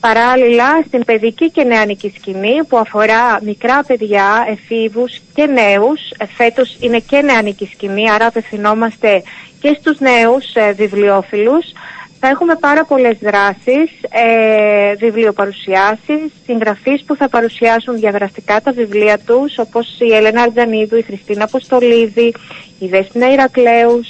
[0.00, 6.76] Παράλληλα, στην παιδική και νεανική σκηνή που αφορά μικρά παιδιά, εφήβους και νέους, ε, φέτος
[6.80, 9.22] είναι και νεανική σκηνή, άρα απευθυνόμαστε
[9.60, 11.72] και στους νέους ε, βιβλιοφίλους,
[12.20, 19.58] θα έχουμε πάρα πολλές δράσεις, ε, βιβλιοπαρουσιάσεις, συγγραφείς που θα παρουσιάσουν διαδραστικά τα βιβλία τους,
[19.58, 22.34] όπως η Ελένα Αρτζανίδου, η Χριστίνα Αποστολίδη,
[22.78, 24.08] η Δέσποινα Ηρακλέους,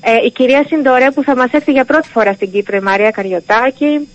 [0.00, 3.10] ε, η κυρία Συντορέ που θα μας έρθει για πρώτη φορά στην Κύπρο, η Μαρία
[3.10, 4.08] Καριωτάκη,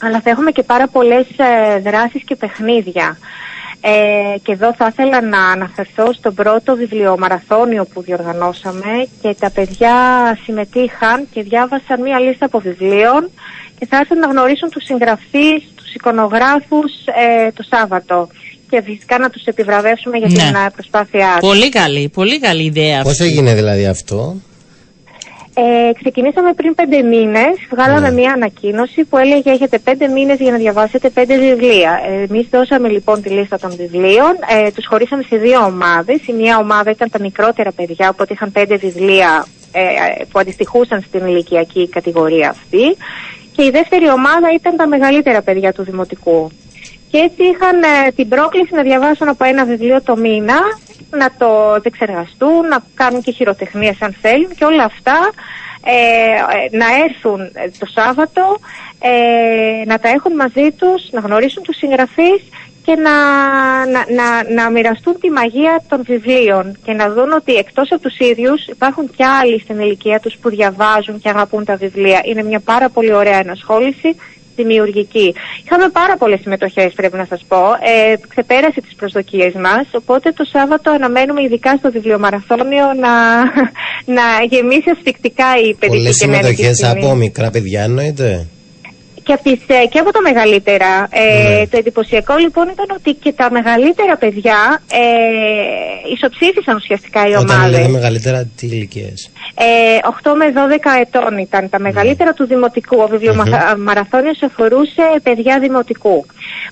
[0.00, 3.18] αλλά θα έχουμε και πάρα πολλές ε, δράσεις και παιχνίδια.
[3.80, 9.94] Ε, και εδώ θα ήθελα να αναφερθώ στον πρώτο βιβλιομαραθώνιο που διοργανώσαμε και τα παιδιά
[10.44, 13.30] συμμετείχαν και διάβασαν μία λίστα από βιβλίων
[13.78, 16.92] και θα έρθουν να γνωρίσουν τους συγγραφείς, τους εικονογράφους
[17.46, 18.28] ε, το Σάββατο
[18.70, 20.34] και φυσικά να τους επιβραβεύσουμε για Ναι.
[20.34, 21.48] την ε, προσπάθειά τους.
[21.48, 23.24] Πολύ καλή, πολύ καλή ιδέα Πώς αυτή.
[23.24, 24.36] έγινε δηλαδή αυτό;
[25.60, 27.54] Ε, ξεκινήσαμε πριν πέντε μήνες.
[27.70, 32.00] Βγάλαμε μια ανακοίνωση που έλεγε έχετε πέντε μήνες για να διαβάσετε πέντε βιβλία.
[32.08, 34.32] Ε, Εμείς δώσαμε λοιπόν τη λίστα των βιβλίων.
[34.48, 36.26] Ε, Τους χωρίσαμε σε δύο ομάδες.
[36.26, 41.00] Η μία ομάδα ήταν τα μικρότερα παιδιά, οπότε είχαν πέντε βιβλία ε, ε, που αντιστοιχούσαν
[41.00, 42.96] στην ηλικιακή κατηγορία αυτή.
[43.52, 46.50] Και η δεύτερη ομάδα ήταν τα μεγαλύτερα παιδιά του Δημοτικού.
[47.10, 50.58] Και έτσι είχαν ε, την πρόκληση να διαβάσουν από ένα βιβλίο το μήνα,
[51.10, 55.30] να το επεξεργαστούν, να κάνουν και χειροτεχνίες αν θέλουν και όλα αυτά
[55.84, 58.58] ε, ε, να έρθουν ε, το Σάββατο,
[59.00, 62.42] ε, να τα έχουν μαζί τους, να γνωρίσουν τους συγγραφείς
[62.84, 63.16] και να,
[63.86, 68.18] να, να, να μοιραστούν τη μαγεία των βιβλίων και να δουν ότι εκτός από τους
[68.18, 72.20] ίδιους υπάρχουν και άλλοι στην ηλικία τους που διαβάζουν και αγαπούν τα βιβλία.
[72.24, 74.16] Είναι μια πάρα πολύ ωραία ενασχόληση
[74.62, 75.34] δημιουργική.
[75.64, 77.62] Είχαμε πάρα πολλές συμμετοχές πρέπει να σας πω.
[77.92, 83.14] Ε, ξεπέρασε τις προσδοκίες μας, οπότε το Σάββατο αναμένουμε ειδικά στο βιβλιομαραθώνιο να,
[84.18, 88.46] να γεμίσει ασφικτικά η παιδική Πολλές και νεανική συμμετοχές σκηνή από μικρά παιδιά εννοείται.
[89.28, 91.08] Και, από τις, ε, και από τα μεγαλύτερα.
[91.10, 91.66] Ε, Ναι.
[91.66, 94.98] Το εντυπωσιακό λοιπόν ήταν ότι και τα μεγαλύτερα παιδιά ε,
[96.14, 97.70] ισοψήφισαν ουσιαστικά οι Όταν ομάδες.
[97.76, 102.96] λέτε μεγαλύτερα, τι ηλικίες; Ε, 8 με 12 ετών ήταν τα μεγαλύτερα του Δημοτικού.
[103.00, 106.26] Ο βιβλιομαραθώνιος αφορούσε παιδιά Δημοτικού.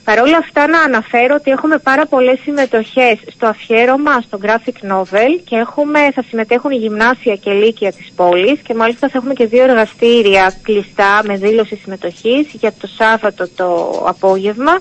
[0.04, 5.32] Παρ' όλα αυτά να αναφέρω ότι έχουμε πάρα πολλές συμμετοχές στο αφιέρωμα στο graphic novel
[5.44, 9.46] και έχουμε, θα συμμετέχουν οι γυμνάσια και λύκεια της πόλης και μάλιστα θα έχουμε και
[9.46, 14.72] δύο εργαστήρια κλειστά με δήλωση συμμετοχής για το Σάββατο το απόγευμα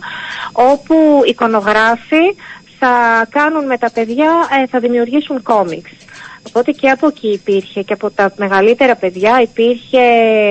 [0.51, 2.35] όπου εικονογράφοι
[2.79, 5.91] θα κάνουν με τα παιδιά, ε, θα δημιουργήσουν κόμιξ.
[6.47, 9.99] Οπότε και από εκεί υπήρχε και από τα μεγαλύτερα παιδιά υπήρχε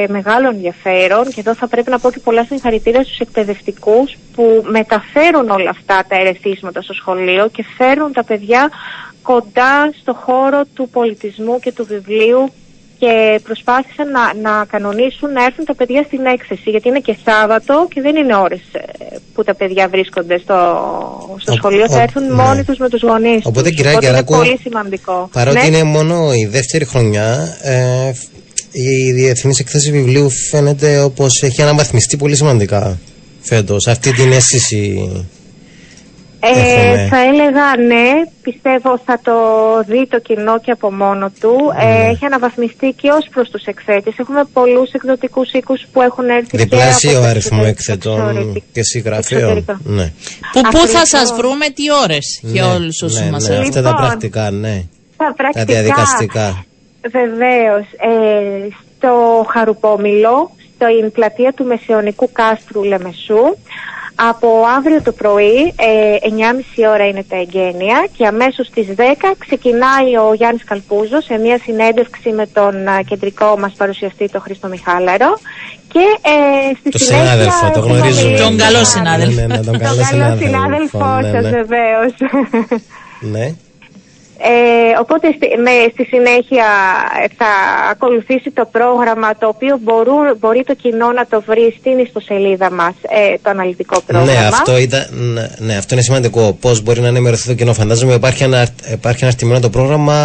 [0.08, 5.50] μεγάλο ενδιαφέρον και εδώ θα πρέπει να πω και πολλά συγχαρητήρια στους εκπαιδευτικούς που μεταφέρουν
[5.50, 8.70] όλα αυτά τα ερεθίσματα στο σχολείο και φέρνουν τα παιδιά
[9.22, 12.52] κοντά στο χώρο του πολιτισμού και του βιβλίου
[12.98, 17.86] και προσπάθησαν να, να κανονίσουν να έρθουν τα παιδιά στην έκθεση γιατί είναι και Σάββατο
[17.94, 18.80] και δεν είναι ώρες ε,
[19.34, 20.58] που τα παιδιά βρίσκονται στο,
[21.40, 22.32] στο Ο- σχολείο, ο- θα έρθουν ναι.
[22.42, 23.76] μόνοι τους με τους γονείς Οπότε, τους.
[23.76, 25.28] κυρία Οπότε είναι Κεράκου, πολύ σημαντικό.
[25.32, 25.66] Παρότι Ναι.
[25.66, 28.12] είναι μόνο η δεύτερη χρονιά, ε,
[28.72, 32.98] η διεθνής εκθέση βιβλίου φαίνεται όπως έχει αναβαθμιστεί πολύ σημαντικά
[33.40, 33.86] φέτος.
[33.86, 35.08] Αυτή την αίσθηση
[36.46, 37.06] Ε, Έχουμε.
[37.10, 38.10] θα έλεγα ναι,
[38.42, 39.34] πιστεύω θα το
[39.86, 41.56] δει το κοινό και από μόνο του.
[41.76, 41.84] Ναι.
[41.84, 44.14] Ε, έχει αναβαθμιστεί και ως προς τους εκθέτες.
[44.18, 48.64] Έχουμε πολλούς εκδοτικούς οίκους που έχουν έρθει διπλάσιο και από αριθμό το εκθετών εξωτερικό.
[48.72, 49.40] και συγγραφείων.
[49.42, 49.78] εξωτερικό.
[49.84, 50.12] Ναι.
[50.52, 51.04] Που, πού θα Αφρικό.
[51.06, 53.68] σας βρούμε, τι ώρες για ναι, όλους όσους ναι, μας ναι, ακούν.
[53.68, 54.82] αυτά τα Λοιπόν, πρακτικά, ναι.
[55.16, 55.64] Τα Τα πρακτικά.
[55.64, 56.64] διαδικαστικά.
[57.10, 57.84] Βεβαίως.
[57.98, 59.12] Ε, στο
[59.52, 63.42] Χαρουπόμηλο, στην πλατεία του Μεσαιωνικού Κάστρου Λεμεσού,
[64.14, 69.02] από αύριο το πρωί, ε, 9.30 ώρα είναι τα εγγένεια και αμέσως στις 10
[69.38, 74.68] ξεκινάει ο Γιάννης Καλπούζος σε μια συνέντευξη με τον α, κεντρικό μας παρουσιαστή, τον Χρήστο
[74.68, 75.38] Μιχάλαρο
[75.92, 77.24] και ε, στη Το συνέχεια...
[77.24, 78.24] συνάδελφο, το έχουμε γνωρίζουμε.
[78.26, 79.40] μιλήσει- Τον καλό συνάδελφο.
[79.40, 80.44] Ναι, ναι, τον Τον καλό καλό συνάδελφο.
[80.46, 81.50] συνάδελφό ναι, σας ναι.
[81.50, 82.12] βεβαίως.
[83.20, 83.54] Ναι.
[84.46, 86.66] Ε, οπότε στη, με, στη συνέχεια
[87.22, 87.50] ε, θα
[87.90, 92.94] ακολουθήσει το πρόγραμμα το οποίο μπορούν, μπορεί το κοινό να το βρει στην ιστοσελίδα μας,
[93.08, 94.40] ε, το αναλυτικό πρόγραμμα.
[94.40, 96.56] Ναι, αυτό, ήταν, ναι, ναι, αυτό είναι σημαντικό.
[96.60, 97.72] Πώς μπορεί να ενημερωθεί το κοινό.
[97.72, 100.16] Φαντάζομαι υπάρχει, ένα, υπάρχει αναρτημένο το πρόγραμμα.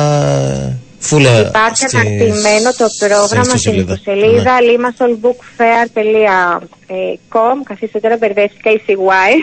[0.99, 1.39] Φούλα.
[1.39, 3.93] Υπάρχει στις- αναρτημένο το πρόγραμμα στην ιστοσελίδα.
[3.93, 9.33] ιστοσελίδα limasolbookfair.com καθίστε τώρα μπερδεύτηκα η CY.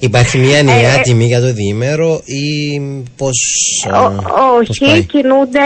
[0.00, 2.80] Υπάρχει μια Ε, ενιαία ε, τιμή για το διήμερο ή
[3.16, 3.38] πώς.
[3.92, 4.22] Ο-
[4.58, 5.60] όχι, κινούνται,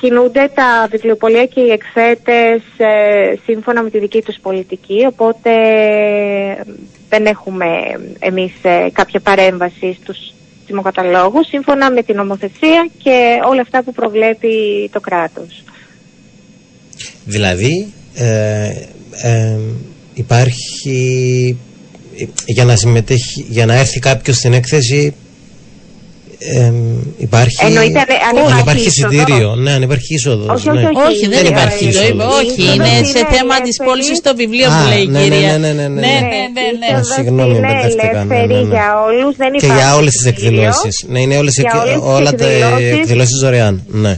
[0.00, 6.62] κινούνται τα βιβλιοπολία και οι εκθέτες ε, σύμφωνα με τη δική τους πολιτική, οπότε ε,
[7.08, 7.66] δεν έχουμε
[8.18, 10.18] εμείς ε, κάποια παρέμβαση στους
[10.70, 14.54] δημοκαταλόγους σύμφωνα με την νομοθεσία και όλα αυτά που προβλέπει
[14.92, 15.62] το κράτος.
[17.24, 18.72] Δηλαδή, ε,
[19.10, 19.58] ε,
[20.14, 21.58] υπάρχει.
[22.46, 25.14] για να συμμετέχει, για να έρθει κάποιος στην έκθεση
[26.42, 26.72] ε,
[27.18, 27.64] υπάρχει.
[27.64, 29.12] Εννοείται αν- αν υπάρχει υπάρχει είσοδο.
[29.14, 29.54] εισιτήριο.
[29.54, 30.52] Ναι, αν υπάρχει είσοδο.
[30.54, 30.72] Όχι, ναι.
[30.72, 31.84] όχι, Όχι, δεν Δεν υπάρχει.
[31.84, 32.34] υπάρχει Το είπα, είσοδος.
[32.40, 33.88] όχι, Είσοδος είναι είναι σε θέμα τη ελεύθερη.
[33.88, 35.58] πώληση στο βιβλίο Α, που λέει η ναι, ναι, κυρία.
[35.58, 36.10] ναι, ναι, ναι, ναι, ναι.
[36.34, 36.88] ναι, ναι, ναι.
[36.90, 38.74] είσοδος συγγνώμη, είναι μπερδεύτηκα, ναι, ελεύθερη ναι, ναι.
[38.76, 40.48] για όλους, δεν Και υπάρχει για όλες τις εισιτήριο.
[40.48, 40.94] εκδηλώσεις.
[41.12, 42.92] Ναι, είναι όλες οι Για εκ- όλες τις όλα τα εκδηλώσεις.
[42.98, 43.74] εκδηλώσεις δωρεάν.
[44.04, 44.14] Ναι.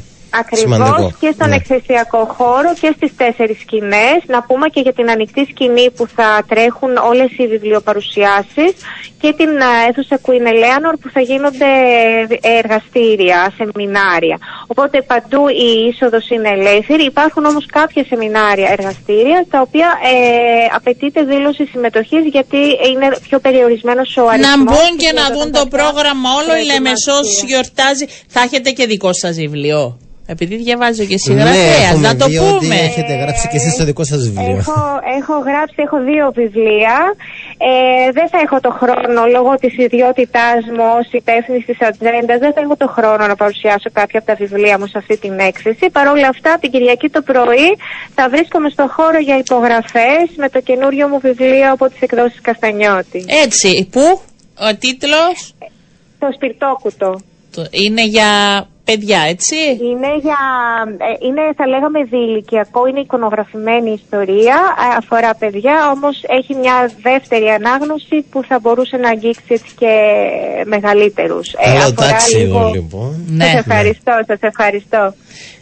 [0.53, 0.89] Σημαντικό.
[0.91, 1.55] Ακριβώς και στον Ναι.
[1.55, 4.19] εκθεσιακό χώρο και στις τέσσερις σκηνές.
[4.27, 8.73] Να πούμε και για την ανοιχτή σκηνή που θα τρέχουν όλες οι βιβλιοπαρουσιάσεις
[9.21, 11.71] και την α, αίθουσα Queen Eleanor που θα γίνονται
[12.41, 14.37] ε, εργαστήρια, σεμινάρια.
[14.67, 17.03] Οπότε παντού η είσοδος είναι ελεύθερη.
[17.05, 20.15] Υπάρχουν όμως κάποια σεμινάρια, εργαστήρια, τα οποία ε,
[20.79, 22.57] απαιτείται δήλωση συμμετοχής γιατί
[22.91, 24.57] είναι πιο περιορισμένος ο αριθμός.
[24.57, 26.53] Να μπουν και για να το δουν το καταστάσεις πρόγραμμα όλο.
[26.61, 27.47] Η Λεμεσός προετοιμασία.
[27.51, 28.05] γιορτάζει.
[28.35, 29.99] Θα έχετε και δικό σας βιβλίο.
[30.27, 32.75] Επειδή διαβάζω και Ναι, συγγραφέα, έχουμε να το δει ότι πούμε.
[32.89, 34.57] έχετε γράψει και εσείς το δικό σας βιβλίο.
[34.57, 34.81] Έχω,
[35.21, 36.97] έχω γράψει, έχω δύο βιβλία.
[37.71, 42.35] Ε, δεν θα έχω το χρόνο λόγω της ιδιότητάς μου ως υπεύθυνης της ατζέντα.
[42.45, 45.35] Δεν θα έχω το χρόνο να παρουσιάσω κάποια από τα βιβλία μου σε αυτή την
[45.51, 45.85] έκθεση.
[45.97, 47.69] Παρ' όλα αυτά, την Κυριακή το πρωί
[48.17, 53.21] θα βρίσκομαι στο χώρο για υπογραφές με το καινούριο μου βιβλίο από τις εκδόσεις Καστανιώτη.
[53.45, 54.05] Έτσι, που
[54.67, 55.37] ο τίτλος;
[56.23, 57.11] Το σπιρτόκουτο.
[57.55, 58.31] Το- είναι για
[58.85, 59.57] παιδιά, έτσι;
[59.91, 60.41] Είναι, για,
[61.09, 67.49] ε, είναι θα λέγαμε διηλικιακό, είναι εικονογραφημένη ιστορία, ε, αφορά παιδιά, όμως έχει μια δεύτερη
[67.49, 69.93] ανάγνωση που θα μπορούσε να αγγίξει έτσι και
[70.65, 71.53] μεγαλύτερους.
[71.53, 73.25] Ε, Καλό αφορά τάξιο λοιπόν.
[73.29, 73.45] Ναι.
[73.45, 75.15] Σας ευχαριστώ, σας ευχαριστώ.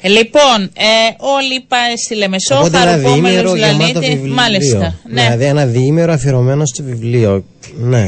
[0.03, 0.93] Ε, λοιπόν, ε,
[1.37, 4.15] όλοι πάει στη Λεμεσό, Οπότε ένα χαροπόμενος διήμερο γεμάτο Λαλίτη.
[4.15, 4.35] βιβλίο.
[4.35, 4.95] Μάλιστα.
[5.09, 5.23] Ναι.
[5.23, 7.45] Δηλαδή ένα διήμερο αφιερωμένο στο βιβλίο.
[7.77, 8.05] Ναι.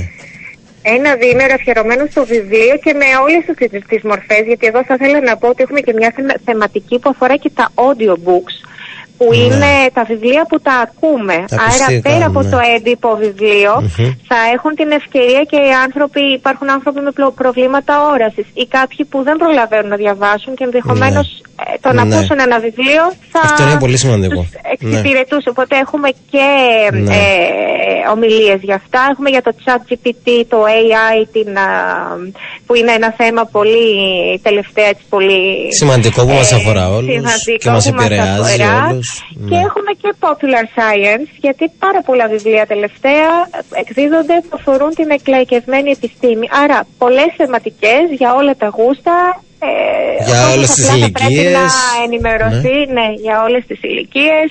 [0.83, 5.21] Ένα διήμερο αφιερωμένος στο βιβλίο και με όλες τις, τις μορφές, γιατί εδώ θα ήθελα
[5.21, 8.55] να πω ότι έχουμε και μια θεμα- θεματική που αφορά και τα audiobooks,
[9.19, 9.37] που Ναι.
[9.37, 11.35] είναι τα βιβλία που τα ακούμε.
[11.49, 12.51] Τα Άρα ακουστικά, πέρα από ναι.
[12.51, 14.11] το έντυπο βιβλίο, Μμμ.
[14.31, 19.05] θα έχουν την ευκαιρία και οι άνθρωποι, υπάρχουν άνθρωποι με πλο- προβλήματα όρασης ή κάποιοι
[19.11, 21.41] που δεν προλαβαίνουν να διαβάσουν και ενδεχομένως ε,
[21.81, 22.15] το να Ναι.
[22.17, 23.03] ακούσουν ένα βιβλίο
[23.33, 24.41] θα Αυτό είναι πολύ σημαντικό.
[24.41, 25.49] τους εξυπηρετούσε.
[25.49, 26.47] Οπότε έχουμε και
[26.93, 27.15] Ναι.
[27.15, 29.01] ε, ομιλίες για αυτά.
[29.13, 31.69] Έχουμε για το chat GPT, το AI, την, α,
[32.67, 33.89] που είναι ένα θέμα πολύ
[34.43, 35.41] τελευταία, έτσι, πολύ...
[35.81, 38.87] Σημαντικό που μας αφορά όλους σημαντικό και μας που μας επηρεάζει αφορά.
[38.91, 39.09] όλους.
[39.49, 39.61] Και Ναι.
[39.69, 43.29] έχουμε και popular science, γιατί πάρα πολλά βιβλία τελευταία
[43.83, 46.47] εκδίδονται που αφορούν την εκλαϊκευμένη επιστήμη.
[46.63, 49.43] Άρα πολλές θεματικές για όλα τα γούστα.
[49.65, 51.53] Ε, Για ο κόσμος όλες τις απλά θα πρέπει ηλικίες.
[51.53, 51.67] να
[52.05, 53.07] ενημερωθεί, ναι.
[53.25, 54.49] για όλες τις ηλικίες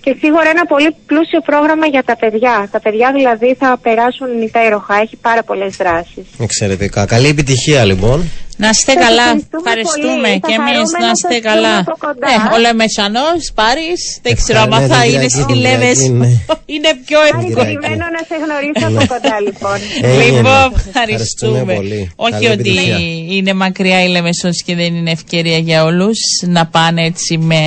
[0.00, 2.68] και σίγουρα ένα πολύ πλούσιο πρόγραμμα για τα παιδιά.
[2.70, 6.24] Τα παιδιά δηλαδή θα περάσουν υπέροχα, έχει πάρα πολλές δράσεις.
[6.40, 7.06] Εξαιρετικά.
[7.06, 8.18] Καλή επιτυχία λοιπόν.
[8.62, 9.22] Να είστε Σας καλά.
[9.22, 10.40] ευχαριστούμε Ευχαριστούμε πολύ.
[10.46, 11.74] και Θα εμείς χαρούμε να να είστε σας καλά.
[11.78, 12.26] δούμε από κοντά.
[12.28, 15.58] Ναι, ο Λεμεσανός, Πάρης, δεν ξέρω Ευχα- αν ναι, θα την είναι Κυριακή, στη την
[15.66, 16.06] Λέμεσο.
[16.06, 16.30] Κυριακή, ναι.
[16.74, 17.48] Είναι πιο Χάρη εύκολο.
[17.48, 17.74] Κυριακή.
[17.76, 19.78] περιμένω να σε γνωρίσω από κοντά λοιπόν.
[20.08, 20.24] Έγινε.
[20.36, 21.74] Λοιπόν, Ευχαριστούμε ευχαριστούμε.
[21.80, 22.00] πολύ.
[22.26, 22.98] Όχι Καλή ότι επιτυχία.
[23.36, 26.18] είναι μακριά η Λεμεσός και δεν είναι ευκαιρία για όλους
[26.56, 27.60] να πάνε έτσι με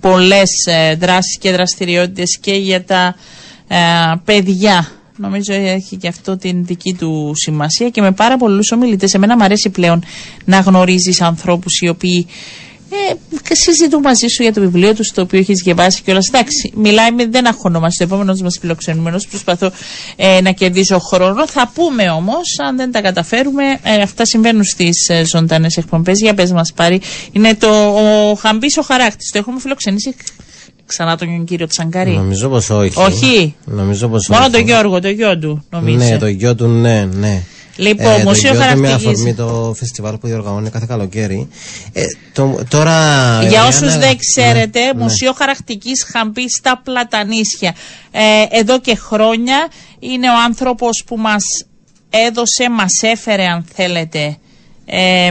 [0.00, 3.02] πολλές ε, δράσεις και δραστηριότητες και για τα
[3.68, 3.76] ε,
[4.24, 4.78] παιδιά.
[5.22, 9.14] Νομίζω έχει και αυτό την δική του σημασία και με πάρα πολλούς ομιλητές.
[9.14, 10.04] Εμένα μου αρέσει πλέον
[10.44, 12.26] να γνωρίζεις ανθρώπους οι οποίοι
[13.50, 16.20] ε, συζητούν μαζί σου για το βιβλίο τους, το οποίο έχεις διαβάσει και όλα.
[16.28, 18.04] Εντάξει, μιλάει, με- δεν αγχωνόμαστε.
[18.04, 19.70] Ο επόμενος μας φιλοξενούμενος, προσπαθώ
[20.16, 21.46] ε, να κερδίσω χρόνο.
[21.48, 26.20] Θα πούμε όμως, αν δεν τα καταφέρουμε, ε, αυτά συμβαίνουν στις ε, ζωντανές εκπομπές.
[26.20, 27.00] Για πες μας πάρει.
[27.32, 27.68] Είναι το
[28.30, 29.30] ο Χαμπής ο χαράκτης.
[29.30, 30.14] Το έχουμε φιλοξενήσει
[30.92, 32.10] ξανά τον κύριο Τσαγκαρή.
[32.10, 32.98] Νομίζω πως όχι.
[32.98, 34.52] Όχι; Νομίζω πως Μόνο όχι.
[34.52, 35.96] τον Γιώργο, το γιο του, νομίζω.
[35.96, 37.42] Ναι, το γιο του, ναι, ναι.
[37.76, 39.06] Λοιπόν, το Μουσείο γιο του με Χαρακτικής.
[39.06, 41.48] αφορμή το φεστιβάλ που διοργανώνει κάθε καλοκαίρι.
[41.92, 42.92] Ε, το, τώρα.
[43.42, 45.02] Για Ιωάννα, όσους δεν ξέρετε, ναι, ναι.
[45.02, 47.74] Μουσείο Χαρακτικής Χαμπή στα Πλατανίσια.
[48.10, 48.20] Ε,
[48.58, 49.68] εδώ και χρόνια
[49.98, 51.42] είναι ο άνθρωπος που μας
[52.10, 54.36] έδωσε, μας έφερε, αν θέλετε,
[54.84, 55.30] ε,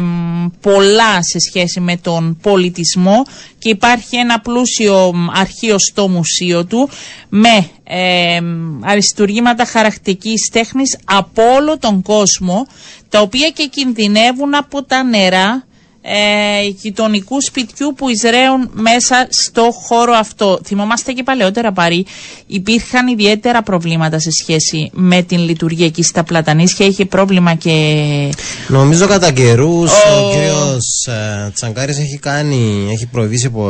[0.61, 3.23] πολλά σε σχέση με τον πολιτισμό
[3.57, 6.89] και υπάρχει ένα πλούσιο μ, αρχείο στο μουσείο του
[7.29, 12.67] με ε, μ, αριστουργήματα χαρακτικής τέχνης από όλο τον κόσμο
[13.09, 15.65] τα οποία και κινδυνεύουν από τα νερά
[16.01, 20.59] ε, γειτονικού σπιτιού που εισραίουν μέσα στο χώρο αυτό.
[20.65, 22.05] Θυμόμαστε και παλαιότερα πάρει,
[22.47, 26.85] υπήρχαν ιδιαίτερα προβλήματα σε σχέση με την λειτουργία εκεί στα Πλατανίσια.
[26.85, 28.29] Είχε πρόβλημα και
[28.67, 31.07] Νομίζω κατά καιρούς Ο- ο κύριος
[31.53, 33.69] Τσαγκάρης έχει κάνει, έχει προεβήσει από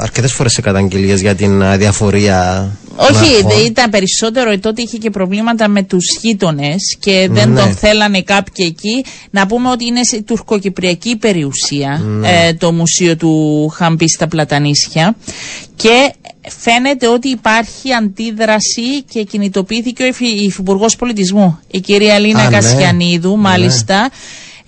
[0.00, 2.70] αρκετές φορές σε καταγγελίες για την αδιαφορία.
[2.96, 3.64] Όχι, Να δε- πω.
[3.64, 7.60] ήταν περισσότερο ε, τότε είχε και προβλήματα με τους γείτονες και δεν Ναι.
[7.60, 9.04] τον θέλανε κάποιοι εκεί.
[9.30, 12.28] Να πούμε ότι είναι σε τουρκοκυπριακή περιουσία Ναι.
[12.46, 15.16] ε, το μουσείο του Χαμπή στα Πλατανίσια
[15.76, 16.12] και
[16.48, 22.48] φαίνεται ότι υπάρχει αντίδραση και κινητοποιήθηκε ο Υφη- η Υφυπουργός Πολιτισμού, η κυρία Λίνα Α,
[22.50, 22.56] ναι.
[22.56, 23.36] Κασιανίδου, Ναι.
[23.36, 24.10] μάλιστα.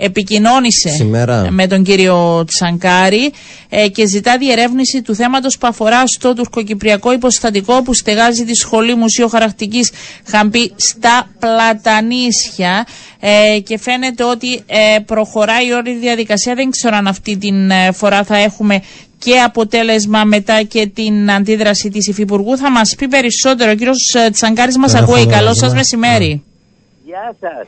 [0.05, 1.47] Επικοινώνησε Σήμερα.
[1.51, 3.33] με τον κύριο Τσανκάρη
[3.69, 8.95] ε, και ζητά διερεύνηση του θέματος που αφορά στο τουρκοκυπριακό υποστατικό που στεγάζει τη Σχολή
[8.95, 9.91] Μουσείο Χαρακτικής
[10.27, 12.87] Χαμπή στα Πλατανίσια
[13.21, 16.55] ε, και φαίνεται ότι ε, προχωράει όλη η διαδικασία.
[16.55, 18.83] Δεν ξέρω αν αυτή την ε, φορά θα έχουμε
[19.19, 22.57] και αποτέλεσμα μετά και την αντίδραση της Υφυπουργού.
[22.57, 23.71] Θα μας πει περισσότερο.
[23.71, 25.21] Ο κύριος ε, Τσανκάρης μας Τον ακούει.
[25.21, 25.77] έχουμε Καλό μαζί σας μας.
[25.79, 26.43] μεσημέρι.
[27.05, 27.67] Γεια σας.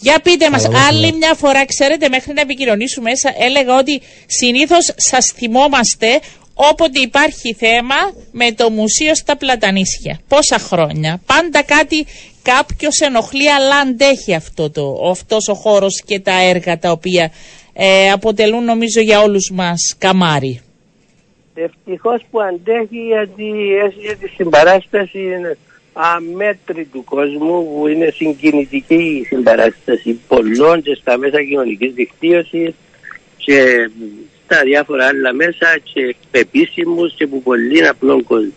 [0.00, 1.16] Για πείτε μας, Καλά άλλη μεσημέρι.
[1.16, 6.20] μια φορά, ξέρετε, μέχρι να επικοινωνήσουμε, σα- έλεγα ότι συνήθως σας θυμόμαστε
[6.54, 7.94] όποτε υπάρχει θέμα
[8.32, 10.20] με το μουσείο στα Πλατανίσια.
[10.28, 11.20] Πόσα χρόνια.
[11.26, 12.06] Πάντα κάτι
[12.42, 17.32] κάποιος ενοχλεί, αλλά αντέχει αυτό το, αυτός ο χώρος και τα έργα τα οποία
[17.72, 20.60] ε, αποτελούν νομίζω για όλους μας καμάρι.
[21.54, 23.44] Ευτυχώς που αντέχει γιατί
[23.86, 25.18] έσυγε τη συμπαράσταση
[26.00, 32.74] αμέτρητου κόσμου που είναι συγκινητική η συμπαράσταση πολλών και στα μέσα κοινωνικής δικτύωσης
[33.36, 33.90] και
[34.44, 38.54] στα διάφορα άλλα μέσα και επίσημους και που πολύ απλών κόσμου.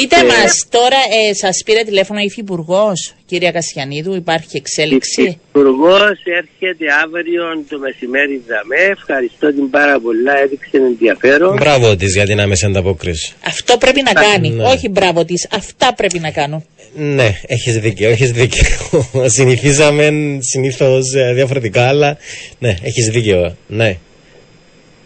[0.00, 5.96] Πείτε Ε, μας τώρα, ε, σας πήρε τηλέφωνο η Υφυπουργός, κυρία Κασιανίδου, υπάρχει εξέλιξη; Υπουργό
[6.40, 8.82] έρχεται αύριο το μεσημέρι δαμέ.
[8.90, 11.56] Ευχαριστώ την πάρα πολλά, έδειξε ενδιαφέρον.
[11.56, 13.32] Μπράβο της για την άμεση ανταπόκριση.
[13.46, 14.48] Αυτό πρέπει να κάνει.
[14.48, 14.64] ναι.
[14.64, 15.48] Όχι μπράβο της.
[15.50, 16.64] Αυτά πρέπει να κάνουν.
[16.94, 18.64] Ναι, έχεις δίκιο, έχεις δίκιο.
[19.36, 20.08] Συνηθίζαμε
[20.40, 22.16] συνήθως διαφορετικά, αλλά
[22.58, 23.56] ναι, έχεις δίκιο.
[23.66, 23.96] Ναι.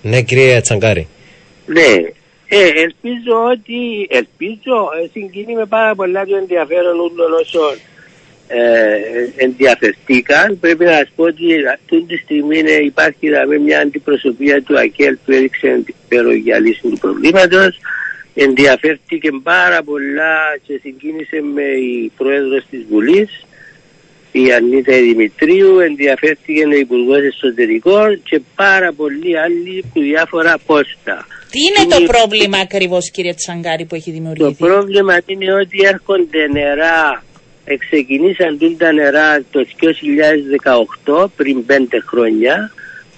[0.02, 1.08] Ναι, κύριε Τσαγκάρη.
[1.66, 1.94] Ναι.
[2.52, 7.78] Ε, ελπίζω ότι, ελπίζω, ε, συγκινεί με πάρα πολλά το ενδιαφέρον όλων όσων
[8.48, 10.58] ε, ενδιαφερθήκαν.
[10.60, 11.44] Πρέπει να σας πω ότι
[11.74, 16.80] αυτή τη στιγμή είναι, υπάρχει δηλαδή μια αντιπροσωπεία του ΑΚΕΛ που έδειξε ενδιαφέρον για λύση
[16.80, 17.78] του προβλήματος.
[18.34, 23.44] Ενδιαφέρθηκε πάρα πολλά και συγκίνησε με η Πρόεδρος της Βουλής
[24.32, 31.26] η Ανίτα Δημητρίου, ενδιαφέρθηκε ο Υπουργός Εσωτερικών και πάρα πολλοί άλλοι που διάφορα πόστα.
[31.50, 36.46] Τι είναι το πρόβλημα ακριβώς, κύριε Τσαγκάρη, που έχει Το δημιουργηθεί; πρόβλημα είναι ότι έρχονται
[36.52, 37.22] νερά,
[37.64, 39.66] εξεκινήσαν τούν τα νερά το
[41.04, 42.72] 2018, πριν πέντε χρόνια,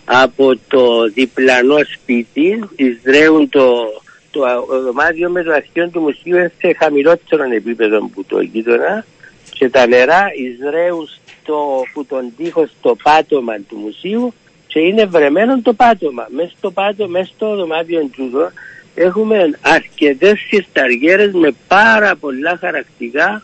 [0.05, 3.65] από το διπλανό σπίτι, εισδρέουν το,
[4.31, 4.41] το
[4.85, 9.05] δωμάτιο με το αρχείο του μουσείου σε χαμηλότερο επίπεδο που το γείτονα
[9.51, 11.09] και τα νερά εισραίουν
[11.43, 14.35] στο, που τον τοίχο στο πάτωμα του μουσείου
[14.73, 16.27] και είναι βρεμένο το πάτωμα.
[16.31, 18.51] Μέσα στο πάτωμα, μέσα στο δωμάτιο τούτο
[18.95, 23.43] έχουμε αρκετές συσταριέρες με πάρα πολλά χαρακτικά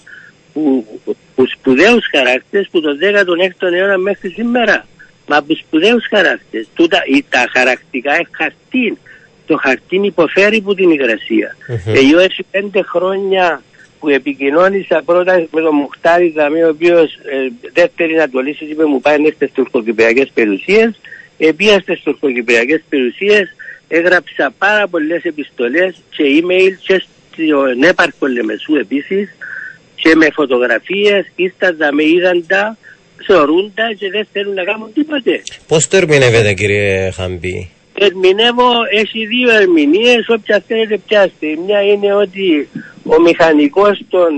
[0.53, 0.87] που,
[1.35, 4.87] που σπουδαίους χαράκτες που τον 16ο αιώνα μέχρι σήμερα.
[5.26, 6.68] Μα που σπουδαίους χαράκτες.
[6.74, 8.99] Τούτα, ή τα χαρακτικά είναι χαρτί.
[9.47, 11.57] Το χαρτί υποφέρει που την υγρασία.
[11.87, 13.62] Εγώ έτσι πέντε χρόνια
[13.99, 18.85] που επικοινώνησα πρώτα με τον Μουχτάρη Δαμή, ο οποίος ε, δεύτερη να το λύσει, είπε
[18.85, 20.91] μου πάει στις τουρκοκυπριακέ περιουσίε.
[21.39, 23.55] Επία στι τουρκοκυπριακέ περιουσίες,
[23.89, 29.28] έγραψα πάρα πολλές επιστολές και email και στον έπαρκο Λεμεσού επίσης
[29.95, 31.26] και με φωτογραφίες.
[31.36, 32.76] Ήρθαν με είδαν τα,
[33.26, 35.43] θεωρούν τα και δεν θέλουν να κάνουν τίποτε.
[35.66, 37.70] Πώς το ερμηνεύετε, κύριε Χαμπή.
[37.95, 41.47] Ερμηνεύω, έχει δύο ερμηνείες, όποια θέλετε πιάστε.
[41.66, 42.68] Μια είναι ότι
[43.05, 44.28] ο μηχανικός των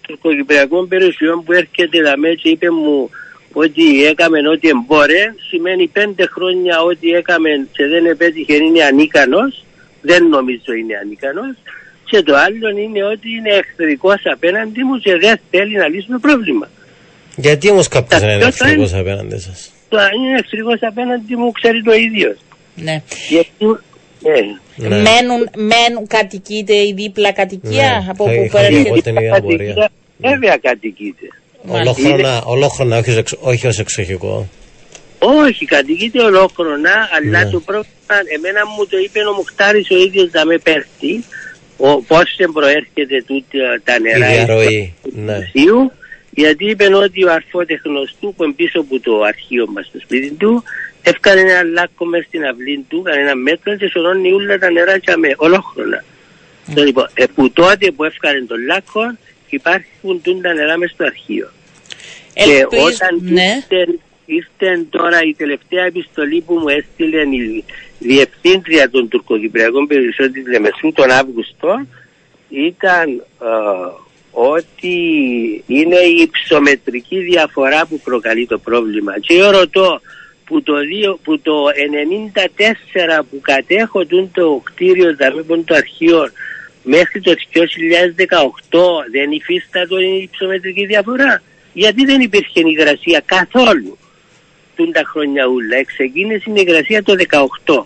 [0.00, 3.10] τουρκοκυπριακών περιουσιών που έρχεται να με και είπε μου
[3.62, 9.64] ότι έκαμε ό,τι εμπόρε, σημαίνει πέντε χρόνια ότι έκαμε και δεν επέτυχε είναι ανίκανος,
[10.00, 11.54] δεν νομίζω είναι ανίκανος.
[12.10, 16.18] Και το άλλο είναι ότι είναι εχθρικός απέναντι μου και δεν θέλει να λύσει το
[16.18, 16.68] πρόβλημα.
[17.36, 20.78] Γιατί όμως κάποιος Τα να είναι πιο τα εχθρικό απέναντι σας; Το αν είναι εχθρικός
[20.80, 22.36] απέναντι μου ξέρει το ίδιο.
[22.74, 23.02] Ναι.
[23.28, 23.52] Γιατί,
[24.76, 24.88] ναι.
[24.88, 28.10] Μένουν, μένουν, κατοικείται η δίπλα κατοικία Ναι.
[28.10, 28.88] από Θα που είχα προέρχεται.
[28.88, 29.56] εγώ την ίδια απορία.
[29.74, 29.90] Κατοικία,
[30.30, 31.26] Βέβαια κατοικείται.
[31.68, 34.48] Ολόχρονα, ολόχρονα όχι, ως εξ- όχι ως εξοχικό.
[35.18, 37.50] Όχι, κατοικείται ολόχρονα, αλλά Ναι.
[37.50, 41.24] το πρόβλημα, εμένα μου το είπε ο Μουχτάρης ο ίδιος να με πέφτει,
[41.76, 44.94] ο, πώς δεν προέρχεται τούτα τα Η νερά διαρροή.
[45.02, 45.34] του Ναι.
[45.36, 45.92] μουσείου,
[46.30, 50.30] γιατί είπε ότι ο αρφότεχνος του που είναι πίσω από το αρχείο μας στο σπίτι
[50.30, 50.62] του,
[51.02, 55.16] έφκανε ένα λάκκο μέσα στην αυλή του, κανένα μέτρο και σωρώνει όλα τα νερά και
[55.16, 56.04] με ολόχρονα.
[56.74, 59.00] Το Λοιπόν, ε, που τότε που έφκανε τον λάκκο
[59.48, 61.48] υπάρχουν τούν τα νερά μέσα στο αρχείο.
[62.44, 63.42] Και Ελπίζω, όταν ναι.
[63.42, 67.64] ήρθε, ήρθε τώρα η τελευταία επιστολή που μου έστειλε η
[67.98, 71.86] διευθύντρια των τουρκοκυπριακών περιουσιών της Λεμεσού τον Αύγουστο,
[72.48, 73.46] ήταν ε,
[74.30, 74.96] ότι
[75.66, 79.18] είναι η υψομετρική διαφορά που προκαλεί το πρόβλημα.
[79.18, 80.00] Και εγώ ρωτώ
[80.44, 81.64] που το, δύο, που το
[83.20, 86.30] 94 που κατέχονται το κτίριο δαμήπων το αρχείο
[86.82, 88.78] μέχρι το 2018
[89.10, 93.98] δεν υφίστατο η υψομετρική διαφορά; Γιατί δεν υπήρχε υγρασία καθόλου
[94.76, 95.84] τούν τα χρόνια ούλα.
[95.84, 97.14] Ξεκίνησε η υγρασία το
[97.64, 97.84] 18.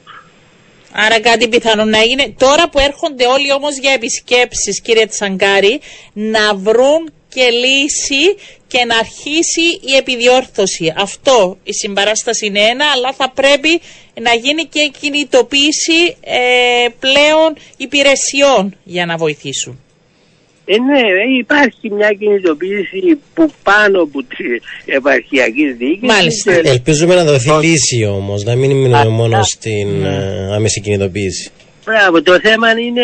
[0.93, 2.35] Άρα κάτι πιθανό να έγινε.
[2.39, 5.81] Τώρα που έρχονται όλοι όμως για επισκέψεις κύριε Τσαγκάρη
[6.13, 8.25] να βρουν και λύση
[8.67, 10.95] και να αρχίσει η επιδιόρθωση.
[10.97, 13.81] Αυτό η συμπαράσταση είναι ένα, αλλά θα πρέπει
[14.21, 19.81] να γίνει και κινητοποίηση ε, πλέον υπηρεσιών για να βοηθήσουν.
[20.65, 24.45] Ε, ναι, ε, υπάρχει μια κινητοποίηση που πάνω από τη
[24.85, 26.07] επαρχιακή διοίκηση.
[26.07, 26.53] Μάλιστα.
[26.53, 31.51] Ελπίζουμε να δοθεί λύση όμως, να μην μείνουμε μόνο στην ε, άμεση κινητοποίηση.
[31.85, 33.03] Μπράβο, το θέμα είναι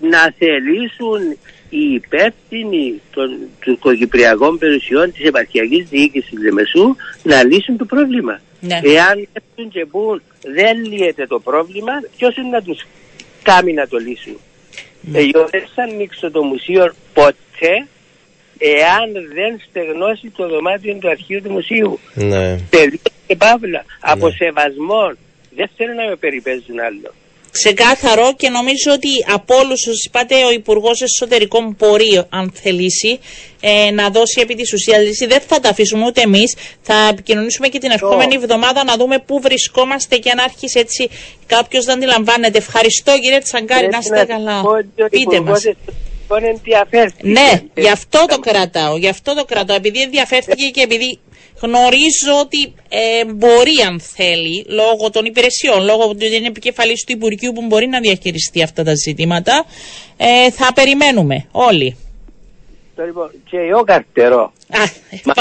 [0.00, 1.36] να θελήσουν
[1.70, 8.40] οι υπεύθυνοι των τουρκοκυπριακών περιουσιών της επαρχιακής διοίκησης Λεμεσού να λύσουν το πρόβλημα.
[8.60, 8.80] Ναι.
[8.84, 10.22] Εάν έρθουν και πούν
[10.54, 12.86] δεν λύεται το πρόβλημα, ποιος είναι να τους
[13.42, 14.36] κάνει να το λύσουν;
[15.00, 15.18] Ναι.
[15.18, 17.86] Εγώ δεν θα ανοίξω το μουσείο ποτέ
[18.58, 21.98] εάν δεν στεγνώσει το δωμάτιο του αρχείου του μουσείου.
[22.14, 22.58] Ναι.
[22.70, 23.84] Τελείως και παύλα.
[24.00, 25.12] Από σεβασμό.
[25.56, 27.14] Δεν θέλω να με περιπέζουν άλλο.
[27.50, 33.18] Ξεκάθαρο και νομίζω ότι από όλους όσου είπατε, ο Υπουργός Εσωτερικών μπορεί, αν θελήσει,
[33.60, 35.26] ε, να δώσει επί της ουσίας λύση.
[35.26, 36.56] Δεν θα τα αφήσουμε ούτε εμείς.
[36.82, 41.08] Θα επικοινωνήσουμε και την ερχόμενη εβδομάδα να δούμε πού βρισκόμαστε και αν άρχισε έτσι
[41.46, 42.58] κάποιος να αντιλαμβάνεται.
[42.58, 44.62] Ευχαριστώ κύριε Τσαγκάρη, να είστε καλά.
[45.10, 45.62] Πείτε μας.
[47.22, 48.96] Ναι, γι' αυτό το κρατάω.
[48.96, 49.76] Γι' αυτό το κρατάω.
[49.76, 51.18] Επειδή ενδιαφέρθηκε και επειδή
[51.62, 57.52] γνωρίζω ότι ε, μπορεί αν θέλει, λόγω των υπηρεσιών, λόγω ότι είναι επικεφαλής του Υπουργείου
[57.52, 59.64] που μπορεί να διαχειριστεί αυτά τα ζητήματα,
[60.16, 61.96] ε, θα περιμένουμε όλοι.
[63.06, 64.52] Λοιπόν, και εγώ καρτερώ.
[64.68, 64.82] Α,
[65.24, 65.34] Μα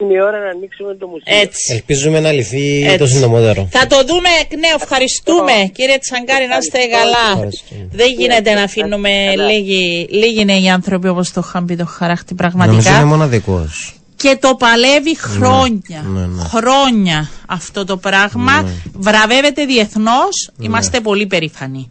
[0.00, 1.40] είναι η ώρα να ανοίξουμε το μουσείο.
[1.42, 1.72] έτσι.
[1.74, 2.98] Ελπίζουμε να λυθεί Έτσι.
[2.98, 3.68] το συντομότερο.
[3.70, 4.76] Θα το δούμε εκ νέου.
[4.82, 7.30] Ευχαριστούμε κύριε Τσαγκάρη, να είστε καλά.
[7.32, 7.88] Ευχαριστούμε.
[7.92, 12.56] Δεν γίνεται να αφήνουμε λίγοι, λίγοι νέοι άνθρωποι όπως το είχαν πει το χαράχτη Νομίζω
[12.56, 12.96] πραγματικά.
[12.96, 13.97] είναι μοναδικός.
[14.18, 16.02] Και το παλεύει χρόνια.
[16.12, 16.42] ναι, ναι.
[16.42, 18.68] Χρόνια αυτό το πράγμα.
[18.92, 20.50] Βραβεύεται διεθνώς.
[20.60, 21.88] Είμαστε πολύ περήφανοι.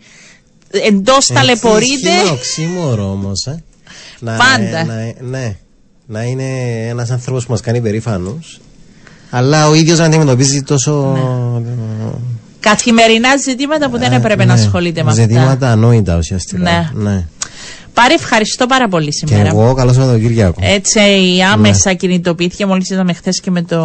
[0.72, 2.10] Εντός ταλαιπωρείται.
[2.10, 3.46] Είναι οξύμορο όμως.
[3.46, 3.64] Ε.
[4.20, 4.86] Να, Πάντα.
[4.86, 5.56] να, ναι.
[6.06, 6.44] Να είναι
[6.88, 8.60] ένας άνθρωπος που μας κάνει περήφανους.
[9.30, 11.18] Αλλά ο ίδιος να αντιμετωπίζει τόσο.
[12.60, 15.22] Καθημερινά ζητήματα που δεν έπρεπε να ναι, ασχολείται με αυτά.
[15.22, 16.92] Ζητήματα ανόητα ουσιαστικά.
[16.94, 17.28] Ναι.
[17.98, 19.48] Πάρε ευχαριστώ πάρα πολύ Και σήμερα.
[19.48, 20.60] εγώ, καλό Σαββατοκύριακο.
[20.64, 21.00] Έτσι
[21.54, 23.82] άμεσα κινητοποιήθηκε, μόλις είδαμε χθες και με το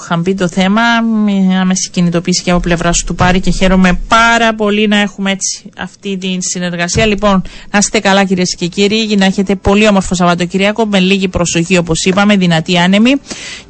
[0.00, 0.82] χαμπί το θέμα,
[1.24, 5.70] με άμεση κινητοποίηση και από πλευρά του Πάρη και χαίρομαι πάρα πολύ να έχουμε έτσι
[5.78, 7.06] αυτή τη συνεργασία.
[7.06, 11.76] Λοιπόν, να είστε καλά κυρίες και κύριοι, να έχετε πολύ όμορφο Σαββατοκύριακο, με λίγη προσοχή
[11.76, 13.14] όπως είπαμε, δυνατή άνεμη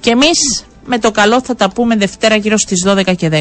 [0.00, 3.40] και εμείς με το καλό θα τα πούμε Δευτέρα γύρω στις 12 και 10.